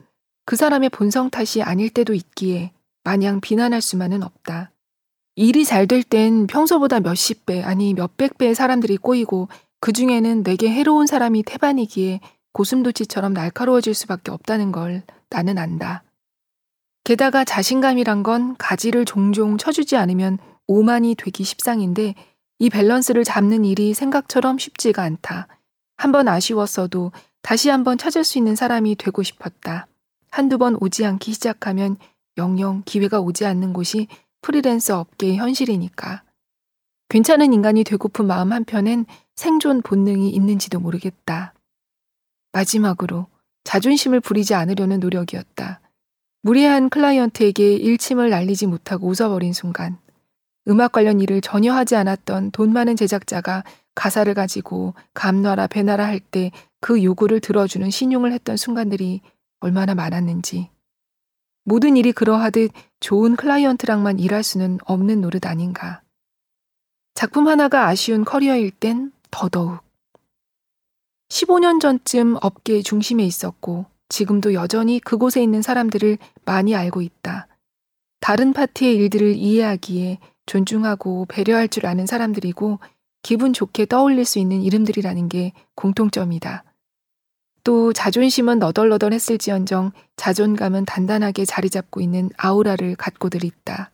그 0.49 0.55
사람의 0.55 0.89
본성 0.89 1.29
탓이 1.29 1.62
아닐 1.62 1.91
때도 1.91 2.15
있기에 2.15 2.71
마냥 3.03 3.39
비난할 3.39 3.83
수만은 3.83 4.23
없다. 4.23 4.71
일이 5.35 5.63
잘 5.63 5.85
될 5.85 6.01
땐 6.01 6.47
평소보다 6.47 7.01
몇십 7.01 7.45
배, 7.45 7.62
아니 7.62 7.93
몇백 7.93 8.39
배의 8.39 8.55
사람들이 8.55 8.97
꼬이고 8.97 9.47
그 9.79 9.93
중에는 9.93 10.43
내게 10.43 10.69
해로운 10.69 11.07
사람이 11.07 11.43
태반이기에 11.43 12.19
고슴도치처럼 12.53 13.33
날카로워질 13.33 13.93
수밖에 13.93 14.31
없다는 14.31 14.71
걸 14.71 15.03
나는 15.29 15.57
안다. 15.57 16.03
게다가 17.03 17.43
자신감이란 17.43 18.23
건 18.23 18.55
가지를 18.57 19.05
종종 19.05 19.57
쳐주지 19.57 19.95
않으면 19.95 20.37
오만이 20.67 21.15
되기 21.15 21.43
십상인데 21.43 22.15
이 22.59 22.69
밸런스를 22.69 23.23
잡는 23.23 23.65
일이 23.65 23.93
생각처럼 23.93 24.57
쉽지가 24.57 25.01
않다. 25.01 25.47
한번 25.97 26.27
아쉬웠어도 26.27 27.11
다시 27.41 27.69
한번 27.69 27.97
찾을 27.97 28.23
수 28.23 28.37
있는 28.37 28.55
사람이 28.55 28.95
되고 28.95 29.23
싶었다. 29.23 29.87
한두 30.29 30.57
번 30.57 30.77
오지 30.79 31.05
않기 31.05 31.33
시작하면 31.33 31.97
영영 32.37 32.83
기회가 32.85 33.19
오지 33.19 33.45
않는 33.45 33.73
것이 33.73 34.07
프리랜서 34.41 34.99
업계의 34.99 35.37
현실이니까. 35.37 36.23
괜찮은 37.09 37.53
인간이 37.53 37.83
되고픈 37.83 38.27
마음 38.27 38.51
한편엔 38.53 39.05
생존 39.39 39.82
본능이 39.82 40.32
있는지도 40.32 40.82
모르겠다. 40.82 41.54
마지막으로 42.52 43.28
자존심을 43.63 44.19
부리지 44.19 44.54
않으려는 44.54 44.99
노력이었다. 44.99 45.80
무례한 46.41 46.89
클라이언트에게 46.89 47.75
일침을 47.75 48.32
날리지 48.32 48.67
못하고 48.67 49.08
웃어버린 49.08 49.54
순간, 49.54 49.97
음악 50.67 50.91
관련 50.91 51.21
일을 51.21 51.39
전혀 51.39 51.71
하지 51.73 51.95
않았던 51.95 52.52
돈 52.52 52.73
많은 52.73 52.97
제작자가 52.97 53.63
가사를 53.95 54.34
가지고 54.34 54.93
감놔라 55.13 55.67
배놔라 55.67 56.05
할 56.06 56.19
때 56.19 56.52
그 56.82 57.02
요구를 57.02 57.39
들어주는 57.39 57.89
시늉을 57.89 58.33
했던 58.34 58.58
순간들이 58.58 59.21
얼마나 59.62 59.95
많았는지. 59.95 60.69
모든 61.63 61.95
일이 61.95 62.12
그러하듯 62.12 62.71
좋은 62.99 63.38
클라이언트랑만 63.38 64.19
일할 64.19 64.43
수는 64.43 64.80
없는 64.84 65.21
노릇 65.21 65.45
아닌가. 65.45 66.02
작품 67.13 67.47
하나가 67.47 67.88
아쉬운 67.88 68.25
커리어일 68.25 68.71
땐 68.71 69.13
더더욱. 69.31 69.79
15년 71.29 71.79
전쯤 71.79 72.37
업계의 72.41 72.83
중심에 72.83 73.23
있었고 73.23 73.85
지금도 74.09 74.53
여전히 74.53 74.99
그곳에 74.99 75.41
있는 75.41 75.61
사람들을 75.61 76.17
많이 76.45 76.75
알고 76.75 77.01
있다. 77.01 77.47
다른 78.19 78.53
파트의 78.53 78.95
일들을 78.95 79.35
이해하기에 79.35 80.19
존중하고 80.45 81.25
배려할 81.29 81.69
줄 81.69 81.85
아는 81.85 82.05
사람들이고 82.05 82.79
기분 83.21 83.53
좋게 83.53 83.85
떠올릴 83.85 84.25
수 84.25 84.39
있는 84.39 84.61
이름들이라는 84.61 85.29
게 85.29 85.53
공통점이다. 85.75 86.63
또 87.63 87.93
자존심은 87.93 88.59
너덜너덜 88.59 89.13
했을지언정 89.13 89.91
자존감은 90.15 90.85
단단하게 90.85 91.45
자리 91.45 91.69
잡고 91.69 92.01
있는 92.01 92.29
아우라를 92.37 92.95
갖고들 92.95 93.43
있다. 93.43 93.91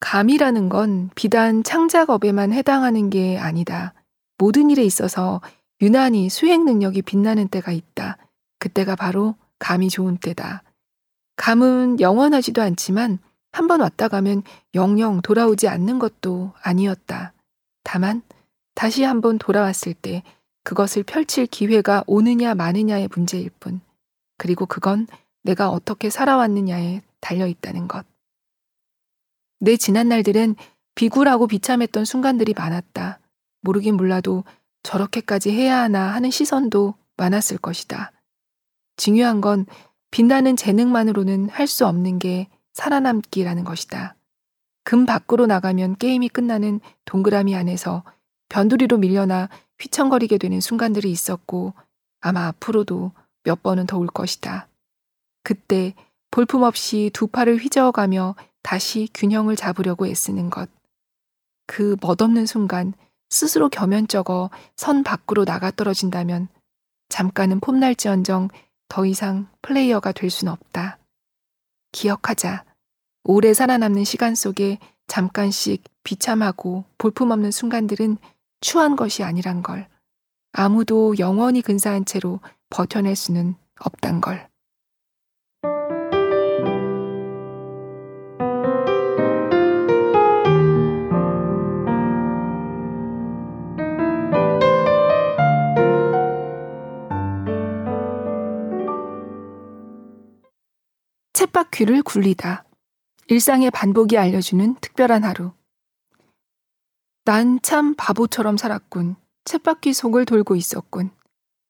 감이라는 0.00 0.68
건 0.68 1.10
비단 1.14 1.62
창작업에만 1.62 2.52
해당하는 2.52 3.10
게 3.10 3.38
아니다. 3.38 3.94
모든 4.42 4.70
일에 4.70 4.82
있어서 4.82 5.40
유난히 5.80 6.28
수행 6.28 6.64
능력이 6.64 7.02
빛나는 7.02 7.46
때가 7.46 7.70
있다. 7.70 8.18
그때가 8.58 8.96
바로 8.96 9.36
감이 9.60 9.88
좋은 9.88 10.16
때다. 10.16 10.64
감은 11.36 12.00
영원하지도 12.00 12.60
않지만 12.60 13.20
한 13.52 13.68
번 13.68 13.80
왔다 13.82 14.08
가면 14.08 14.42
영영 14.74 15.20
돌아오지 15.22 15.68
않는 15.68 16.00
것도 16.00 16.54
아니었다. 16.60 17.34
다만 17.84 18.22
다시 18.74 19.04
한 19.04 19.20
번 19.20 19.38
돌아왔을 19.38 19.94
때 19.94 20.24
그것을 20.64 21.04
펼칠 21.04 21.46
기회가 21.46 22.02
오느냐 22.08 22.56
마느냐의 22.56 23.08
문제일 23.14 23.48
뿐. 23.60 23.80
그리고 24.38 24.66
그건 24.66 25.06
내가 25.44 25.70
어떻게 25.70 26.10
살아왔느냐에 26.10 27.02
달려 27.20 27.46
있다는 27.46 27.86
것. 27.86 28.04
내 29.60 29.76
지난 29.76 30.08
날들은 30.08 30.56
비굴하고 30.96 31.46
비참했던 31.46 32.04
순간들이 32.04 32.54
많았다. 32.54 33.20
모르긴 33.62 33.96
몰라도 33.96 34.44
저렇게까지 34.82 35.50
해야 35.50 35.78
하나 35.80 36.08
하는 36.12 36.30
시선도 36.30 36.94
많았을 37.16 37.58
것이다. 37.58 38.12
중요한 38.96 39.40
건 39.40 39.66
빛나는 40.10 40.56
재능만으로는 40.56 41.48
할 41.48 41.66
수 41.66 41.86
없는 41.86 42.18
게 42.18 42.48
살아남기라는 42.74 43.64
것이다. 43.64 44.14
금 44.84 45.06
밖으로 45.06 45.46
나가면 45.46 45.96
게임이 45.96 46.28
끝나는 46.28 46.80
동그라미 47.04 47.54
안에서 47.56 48.02
변두리로 48.48 48.98
밀려나 48.98 49.48
휘청거리게 49.78 50.38
되는 50.38 50.60
순간들이 50.60 51.10
있었고 51.10 51.72
아마 52.20 52.46
앞으로도 52.48 53.12
몇 53.44 53.62
번은 53.62 53.86
더 53.86 53.98
올 53.98 54.06
것이다. 54.06 54.68
그때 55.42 55.94
볼품없이 56.30 57.10
두 57.12 57.26
팔을 57.26 57.56
휘저어가며 57.58 58.34
다시 58.62 59.08
균형을 59.14 59.56
잡으려고 59.56 60.06
애쓰는 60.06 60.50
것. 60.50 60.68
그 61.66 61.96
멋없는 62.00 62.46
순간 62.46 62.94
스스로 63.32 63.70
겸연쩍어 63.70 64.50
선 64.76 65.02
밖으로 65.02 65.46
나가 65.46 65.70
떨어진다면 65.70 66.48
잠깐은 67.08 67.60
폼날지언정 67.60 68.50
더 68.88 69.06
이상 69.06 69.48
플레이어가 69.62 70.12
될 70.12 70.28
수는 70.28 70.52
없다. 70.52 70.98
기억하자. 71.92 72.64
오래 73.24 73.54
살아남는 73.54 74.04
시간 74.04 74.34
속에 74.34 74.78
잠깐씩 75.06 75.82
비참하고 76.04 76.84
볼품없는 76.98 77.50
순간들은 77.50 78.18
추한 78.60 78.96
것이 78.96 79.22
아니란 79.22 79.62
걸. 79.62 79.88
아무도 80.52 81.18
영원히 81.18 81.62
근사한 81.62 82.04
채로 82.04 82.40
버텨낼 82.68 83.16
수는 83.16 83.54
없단 83.80 84.20
걸. 84.20 84.46
쳇바퀴를 101.52 102.02
굴리다. 102.02 102.64
일상의 103.28 103.70
반복이 103.70 104.16
알려주는 104.16 104.76
특별한 104.80 105.22
하루. 105.22 105.52
난 107.24 107.60
참 107.62 107.94
바보처럼 107.94 108.56
살았군. 108.56 109.16
쳇바퀴 109.44 109.92
속을 109.92 110.24
돌고 110.24 110.56
있었군. 110.56 111.10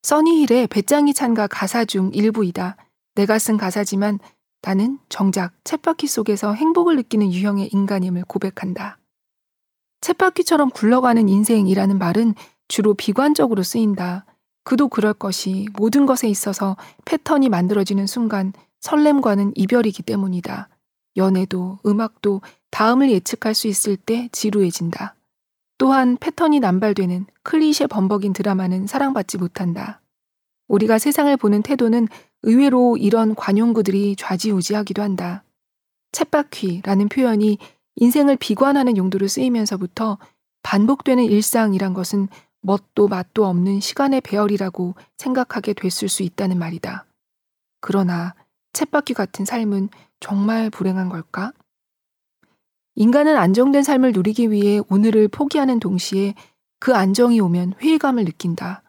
써니힐의 0.03 0.69
배짱이 0.69 1.15
찬가 1.15 1.49
가사 1.49 1.85
중 1.85 2.11
일부이다. 2.15 2.77
내가 3.17 3.41
쓴 3.41 3.57
가사지만 3.57 4.21
나는 4.63 5.01
정작 5.09 5.53
쳇바퀴 5.65 6.07
속에서 6.07 6.55
행복을 6.55 6.95
느끼는 6.97 7.33
유형의 7.33 7.71
인간임을 7.73 8.25
고백한다. 8.29 8.99
쳇바퀴처럼 10.01 10.71
굴러가는 10.71 11.29
인생이라는 11.29 11.99
말은 11.99 12.35
주로 12.69 12.95
비관적으로 12.95 13.65
쓰인다. 13.65 14.27
그도 14.63 14.87
그럴 14.87 15.13
것이 15.13 15.67
모든 15.73 16.07
것에 16.07 16.29
있어서 16.29 16.77
패턴이 17.05 17.49
만들어지는 17.49 18.07
순간 18.07 18.53
설렘과는 18.83 19.53
이별이기 19.55 20.03
때문이다. 20.03 20.69
연애도 21.17 21.79
음악도 21.87 22.43
다음을 22.71 23.11
예측할 23.11 23.55
수 23.55 23.69
있을 23.69 23.97
때 23.97 24.29
지루해진다. 24.33 25.15
또한 25.79 26.17
패턴이 26.17 26.61
남발되는 26.61 27.27
클리셰 27.43 27.89
범벅인 27.89 28.33
드라마는 28.33 28.87
사랑받지 28.87 29.39
못한다. 29.39 30.01
우리가 30.69 30.99
세상을 30.99 31.37
보는 31.37 31.63
태도는 31.63 32.09
의외로 32.43 32.97
이런 32.97 33.35
관용구들이 33.35 34.17
좌지우지하기도 34.17 35.03
한다. 35.03 35.45
챗바퀴라는 36.13 37.11
표현이 37.11 37.59
인생을 37.97 38.37
비관하는 38.37 38.97
용도로 38.97 39.29
쓰이면서부터 39.29 40.19
반복되는 40.63 41.25
일상이란 41.25 41.95
것은 41.95 42.29
멋도 42.61 43.09
맛도 43.09 43.45
없는 43.47 43.81
시간의 43.81 44.21
배열이라고 44.21 44.95
생각하게 45.19 45.73
됐을 45.75 46.09
수 46.09 46.23
있다는 46.23 46.59
말이다. 46.59 47.07
그러나 47.81 48.35
챗바퀴 48.73 49.15
같은 49.15 49.45
삶은 49.45 49.89
정말 50.21 50.71
불행한 50.71 51.09
걸까? 51.09 51.53
인간은 52.95 53.37
안정된 53.37 53.83
삶을 53.83 54.13
누리기 54.13 54.51
위해 54.51 54.81
오늘을 54.89 55.29
포기하는 55.29 55.81
동시에 55.81 56.35
그 56.79 56.95
안정이 56.95 57.41
오면 57.41 57.75
회의감을 57.81 58.25
느낀다. 58.25 58.83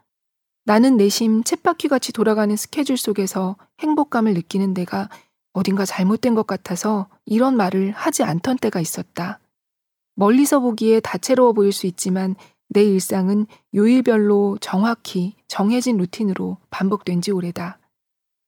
나는 0.65 0.97
내심 0.97 1.43
챗바퀴 1.43 1.89
같이 1.89 2.13
돌아가는 2.13 2.55
스케줄 2.55 2.97
속에서 2.97 3.57
행복감을 3.79 4.33
느끼는 4.33 4.73
내가 4.73 5.09
어딘가 5.53 5.85
잘못된 5.85 6.35
것 6.35 6.47
같아서 6.47 7.07
이런 7.25 7.55
말을 7.55 7.91
하지 7.91 8.23
않던 8.23 8.57
때가 8.57 8.79
있었다. 8.79 9.39
멀리서 10.15 10.59
보기에 10.59 10.99
다채로워 10.99 11.53
보일 11.53 11.71
수 11.71 11.85
있지만 11.87 12.35
내 12.69 12.83
일상은 12.83 13.45
요일별로 13.75 14.57
정확히 14.61 15.35
정해진 15.47 15.97
루틴으로 15.97 16.57
반복된 16.69 17.21
지 17.21 17.31
오래다. 17.31 17.77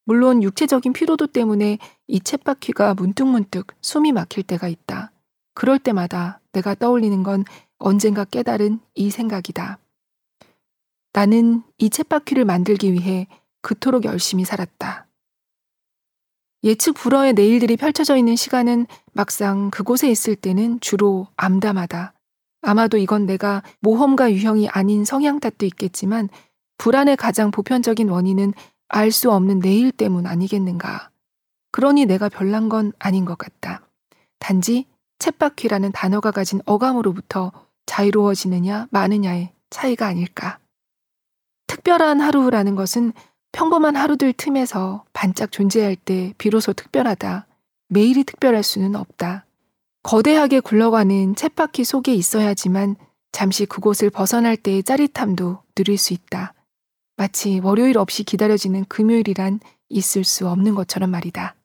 물론 0.05 0.43
육체적인 0.43 0.93
피로도 0.93 1.27
때문에 1.27 1.79
이 2.07 2.19
챗바퀴가 2.19 2.95
문득문득 2.95 3.67
숨이 3.81 4.11
막힐 4.11 4.43
때가 4.43 4.67
있다. 4.67 5.11
그럴 5.53 5.79
때마다 5.79 6.39
내가 6.51 6.75
떠올리는 6.75 7.23
건 7.23 7.43
언젠가 7.77 8.23
깨달은 8.23 8.79
이 8.93 9.09
생각이다. 9.09 9.79
나는 11.13 11.63
이 11.77 11.89
챗바퀴를 11.89 12.45
만들기 12.45 12.93
위해 12.93 13.27
그토록 13.61 14.05
열심히 14.05 14.45
살았다. 14.45 15.07
예측 16.63 16.93
불허의 16.93 17.33
내일들이 17.33 17.77
펼쳐져 17.77 18.17
있는 18.17 18.35
시간은 18.35 18.87
막상 19.13 19.69
그곳에 19.69 20.09
있을 20.09 20.35
때는 20.35 20.79
주로 20.81 21.27
암담하다. 21.37 22.13
아마도 22.61 22.97
이건 22.97 23.25
내가 23.25 23.63
모험가 23.81 24.33
유형이 24.33 24.69
아닌 24.69 25.05
성향 25.05 25.39
탓도 25.39 25.65
있겠지만 25.67 26.29
불안의 26.77 27.17
가장 27.17 27.51
보편적인 27.51 28.09
원인은 28.09 28.53
알 28.87 29.11
수 29.11 29.31
없는 29.31 29.59
내일 29.59 29.91
때문 29.91 30.25
아니겠는가. 30.27 31.09
그러니 31.71 32.05
내가 32.05 32.29
별난 32.29 32.69
건 32.69 32.93
아닌 32.99 33.25
것 33.25 33.37
같다. 33.37 33.81
단지 34.39 34.85
챗바퀴라는 35.19 35.91
단어가 35.93 36.31
가진 36.31 36.61
어감으로부터 36.65 37.51
자유로워지느냐 37.85 38.87
마느냐의 38.91 39.51
차이가 39.69 40.07
아닐까. 40.07 40.59
특별한 41.67 42.21
하루라는 42.21 42.75
것은 42.75 43.13
평범한 43.51 43.95
하루들 43.95 44.33
틈에서 44.33 45.05
반짝 45.13 45.51
존재할 45.51 45.95
때 45.95 46.33
비로소 46.37 46.73
특별하다. 46.73 47.47
매일이 47.87 48.23
특별할 48.23 48.63
수는 48.63 48.95
없다. 48.95 49.45
거대하게 50.03 50.59
굴러가는 50.59 51.35
챗바퀴 51.35 51.83
속에 51.83 52.13
있어야지만 52.13 52.95
잠시 53.31 53.65
그곳을 53.65 54.09
벗어날 54.09 54.55
때의 54.55 54.83
짜릿함도 54.83 55.59
누릴 55.73 55.97
수 55.97 56.13
있다. 56.13 56.53
마치 57.17 57.59
월요일 57.59 57.97
없이 57.97 58.23
기다려지는 58.23 58.85
금요일이란 58.85 59.59
있을 59.89 60.23
수 60.23 60.49
없는 60.49 60.75
것처럼 60.75 61.11
말이다. 61.11 61.55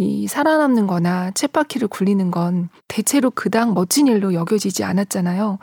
이 0.00 0.28
살아남는 0.28 0.86
거나 0.86 1.32
챗바퀴를 1.32 1.90
굴리는 1.90 2.30
건 2.30 2.68
대체로 2.86 3.30
그닥 3.30 3.74
멋진 3.74 4.06
일로 4.06 4.32
여겨지지 4.32 4.84
않았잖아요. 4.84 5.58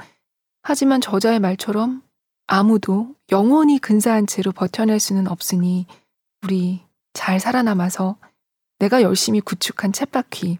하지만 0.62 1.00
저자의 1.00 1.40
말처럼 1.40 2.02
아무도 2.48 3.16
영원히 3.32 3.80
근사한 3.80 4.28
채로 4.28 4.52
버텨낼 4.52 5.00
수는 5.00 5.28
없으니 5.28 5.88
우리 6.44 6.82
잘 7.14 7.40
살아남아서 7.40 8.18
내가 8.80 9.02
열심히 9.02 9.42
구축한 9.42 9.92
챗바퀴, 9.92 10.58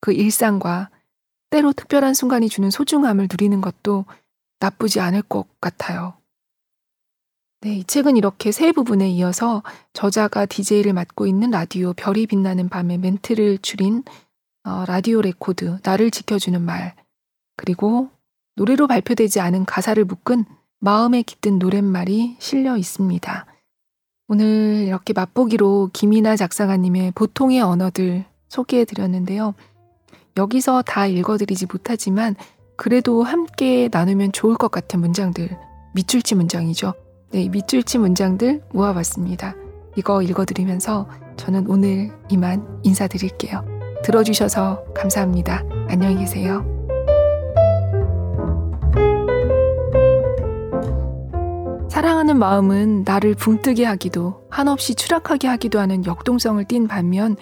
그 0.00 0.12
일상과 0.12 0.90
때로 1.50 1.72
특별한 1.72 2.14
순간이 2.14 2.48
주는 2.48 2.70
소중함을 2.70 3.28
누리는 3.30 3.60
것도 3.60 4.04
나쁘지 4.60 5.00
않을 5.00 5.22
것 5.22 5.46
같아요. 5.60 6.14
네, 7.60 7.78
이 7.78 7.84
책은 7.84 8.16
이렇게 8.16 8.52
세 8.52 8.70
부분에 8.70 9.10
이어서 9.10 9.62
저자가 9.92 10.46
DJ를 10.46 10.92
맡고 10.92 11.26
있는 11.26 11.50
라디오 11.50 11.92
별이 11.92 12.26
빛나는 12.26 12.68
밤에 12.68 12.98
멘트를 12.98 13.58
줄인 13.58 14.04
어, 14.64 14.84
라디오 14.86 15.20
레코드 15.20 15.78
나를 15.82 16.10
지켜주는 16.10 16.60
말 16.62 16.94
그리고 17.56 18.10
노래로 18.54 18.86
발표되지 18.86 19.40
않은 19.40 19.64
가사를 19.64 20.04
묶은 20.04 20.44
마음에 20.80 21.22
깃든 21.22 21.58
노랫말이 21.58 22.36
실려 22.38 22.76
있습니다. 22.76 23.46
오늘 24.28 24.84
이렇게 24.86 25.12
맛보기로 25.12 25.90
김이나 25.92 26.36
작사가님의 26.36 27.12
보통의 27.12 27.60
언어들 27.60 28.24
소개해 28.48 28.84
드렸는데요. 28.84 29.54
여기서 30.36 30.82
다 30.82 31.06
읽어드리지 31.06 31.66
못하지만 31.66 32.36
그래도 32.76 33.22
함께 33.22 33.88
나누면 33.90 34.32
좋을 34.32 34.56
것 34.56 34.70
같은 34.70 35.00
문장들, 35.00 35.58
밑줄치 35.94 36.36
문장이죠. 36.36 36.94
네, 37.30 37.48
밑줄치 37.48 37.98
문장들 37.98 38.62
모아봤습니다. 38.72 39.56
이거 39.96 40.22
읽어드리면서 40.22 41.08
저는 41.36 41.66
오늘 41.66 42.12
이만 42.30 42.80
인사드릴게요. 42.84 43.64
들어주셔서 44.04 44.84
감사합니다. 44.94 45.64
안녕히 45.88 46.18
계세요. 46.18 46.77
사랑하는 51.98 52.38
마음은 52.38 53.02
나를 53.04 53.34
붕뜨게 53.34 53.84
하기도 53.84 54.46
한없이 54.50 54.94
추락하게 54.94 55.48
하기도 55.48 55.80
하는 55.80 56.06
역동성을 56.06 56.62
띤 56.66 56.86
반면 56.86 57.34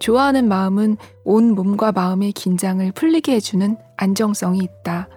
좋아하는 0.00 0.48
마음은 0.48 0.98
온 1.24 1.54
몸과 1.54 1.92
마음의 1.92 2.32
긴장을 2.32 2.92
풀리게 2.92 3.32
해주는 3.36 3.74
안정성이 3.96 4.58
있다. 4.58 5.08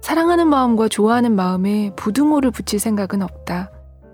사랑하는 0.00 0.48
마음과 0.48 0.88
좋아하는 0.88 1.36
마음에 1.36 1.92
부등호를 1.94 2.50
붙일 2.50 2.80
생각은 2.80 3.22
없다. 3.22 3.70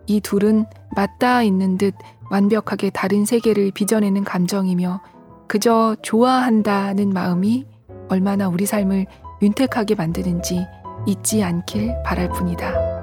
이 0.06 0.20
둘은 0.20 0.66
맞닿아 0.94 1.42
있는 1.42 1.78
듯 1.78 1.94
완벽하게 2.30 2.90
다른 2.90 3.24
세계를 3.24 3.70
빚어내는 3.70 4.24
감정이며 4.24 5.00
그저 5.48 5.96
좋아한다는 6.02 7.08
마음이 7.08 7.64
얼마나 8.10 8.48
우리 8.48 8.66
삶을 8.66 9.06
윤택하게 9.40 9.94
만드는지 9.94 10.66
잊지 11.06 11.42
않길 11.42 12.02
바랄 12.04 12.28
뿐이다. 12.28 12.95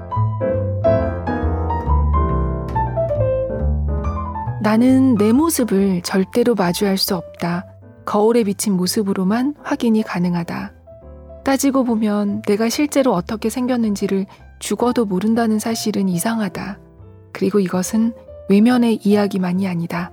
나는 4.64 5.16
내 5.16 5.32
모습을 5.32 6.00
절대로 6.00 6.54
마주할 6.54 6.96
수 6.96 7.14
없다. 7.14 7.66
거울에 8.06 8.44
비친 8.44 8.72
모습으로만 8.72 9.56
확인이 9.62 10.02
가능하다. 10.02 10.72
따지고 11.44 11.84
보면 11.84 12.40
내가 12.46 12.70
실제로 12.70 13.12
어떻게 13.12 13.50
생겼는지를 13.50 14.24
죽어도 14.60 15.04
모른다는 15.04 15.58
사실은 15.58 16.08
이상하다. 16.08 16.78
그리고 17.34 17.60
이것은 17.60 18.14
외면의 18.48 19.00
이야기만이 19.04 19.68
아니다. 19.68 20.12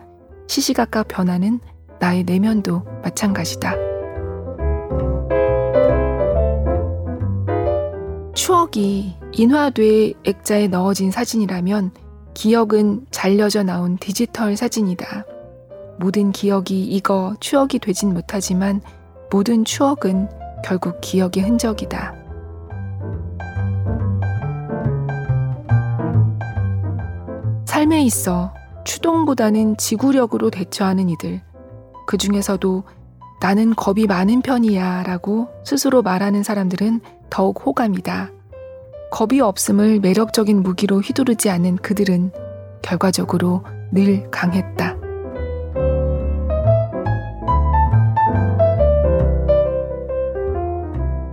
시시각각 0.50 1.08
변하는 1.08 1.62
나의 2.02 2.26
내면도 2.26 2.84
마찬가지다. 3.04 3.76
추억이 8.36 9.16
인화돼 9.32 10.12
액자에 10.26 10.68
넣어진 10.68 11.10
사진이라면 11.10 11.92
기억은 12.42 13.06
잘려져 13.12 13.62
나온 13.62 13.98
디지털 13.98 14.58
사진이다. 14.58 15.26
모든 16.00 16.32
기억이 16.32 16.86
이거 16.86 17.36
추억이 17.40 17.78
되진 17.80 18.16
못하지만 18.16 18.82
모든 19.30 19.64
추억은 19.64 20.28
결국 20.66 21.00
기억의 21.02 21.44
흔적이다. 21.44 22.16
삶에 27.68 28.02
있어 28.06 28.52
추동보다는 28.86 29.78
지구력으로 29.78 30.50
대처하는 30.50 31.10
이들, 31.10 31.44
그 32.08 32.18
중에서도 32.18 32.84
나는 33.40 33.76
겁이 33.76 34.08
많은 34.08 34.42
편이야 34.42 35.04
라고 35.04 35.48
스스로 35.64 36.02
말하는 36.02 36.42
사람들은 36.42 37.02
더욱 37.30 37.64
호감이다. 37.64 38.32
겁이 39.12 39.42
없음을 39.42 40.00
매력적인 40.00 40.64
무기로 40.64 41.02
휘두르지 41.02 41.50
않는 41.50 41.76
그들은 41.78 42.32
결과적으로 42.82 43.64
늘 43.92 44.30
강했다. 44.32 44.98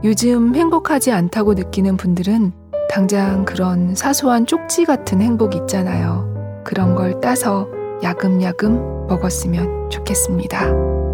요즘 0.05 0.55
행복하지 0.55 1.13
않다고 1.13 1.55
느끼는 1.55 1.97
분들은 1.97 2.53
당장 2.91 3.45
그런 3.45 3.95
사소한 3.95 4.47
쪽지 4.47 4.85
같은 4.85 5.21
행복 5.21 5.55
있잖아요. 5.55 6.63
그런 6.65 6.95
걸 6.95 7.21
따서 7.21 7.69
야금야금 8.03 9.07
먹었으면 9.07 9.91
좋겠습니다. 9.91 11.08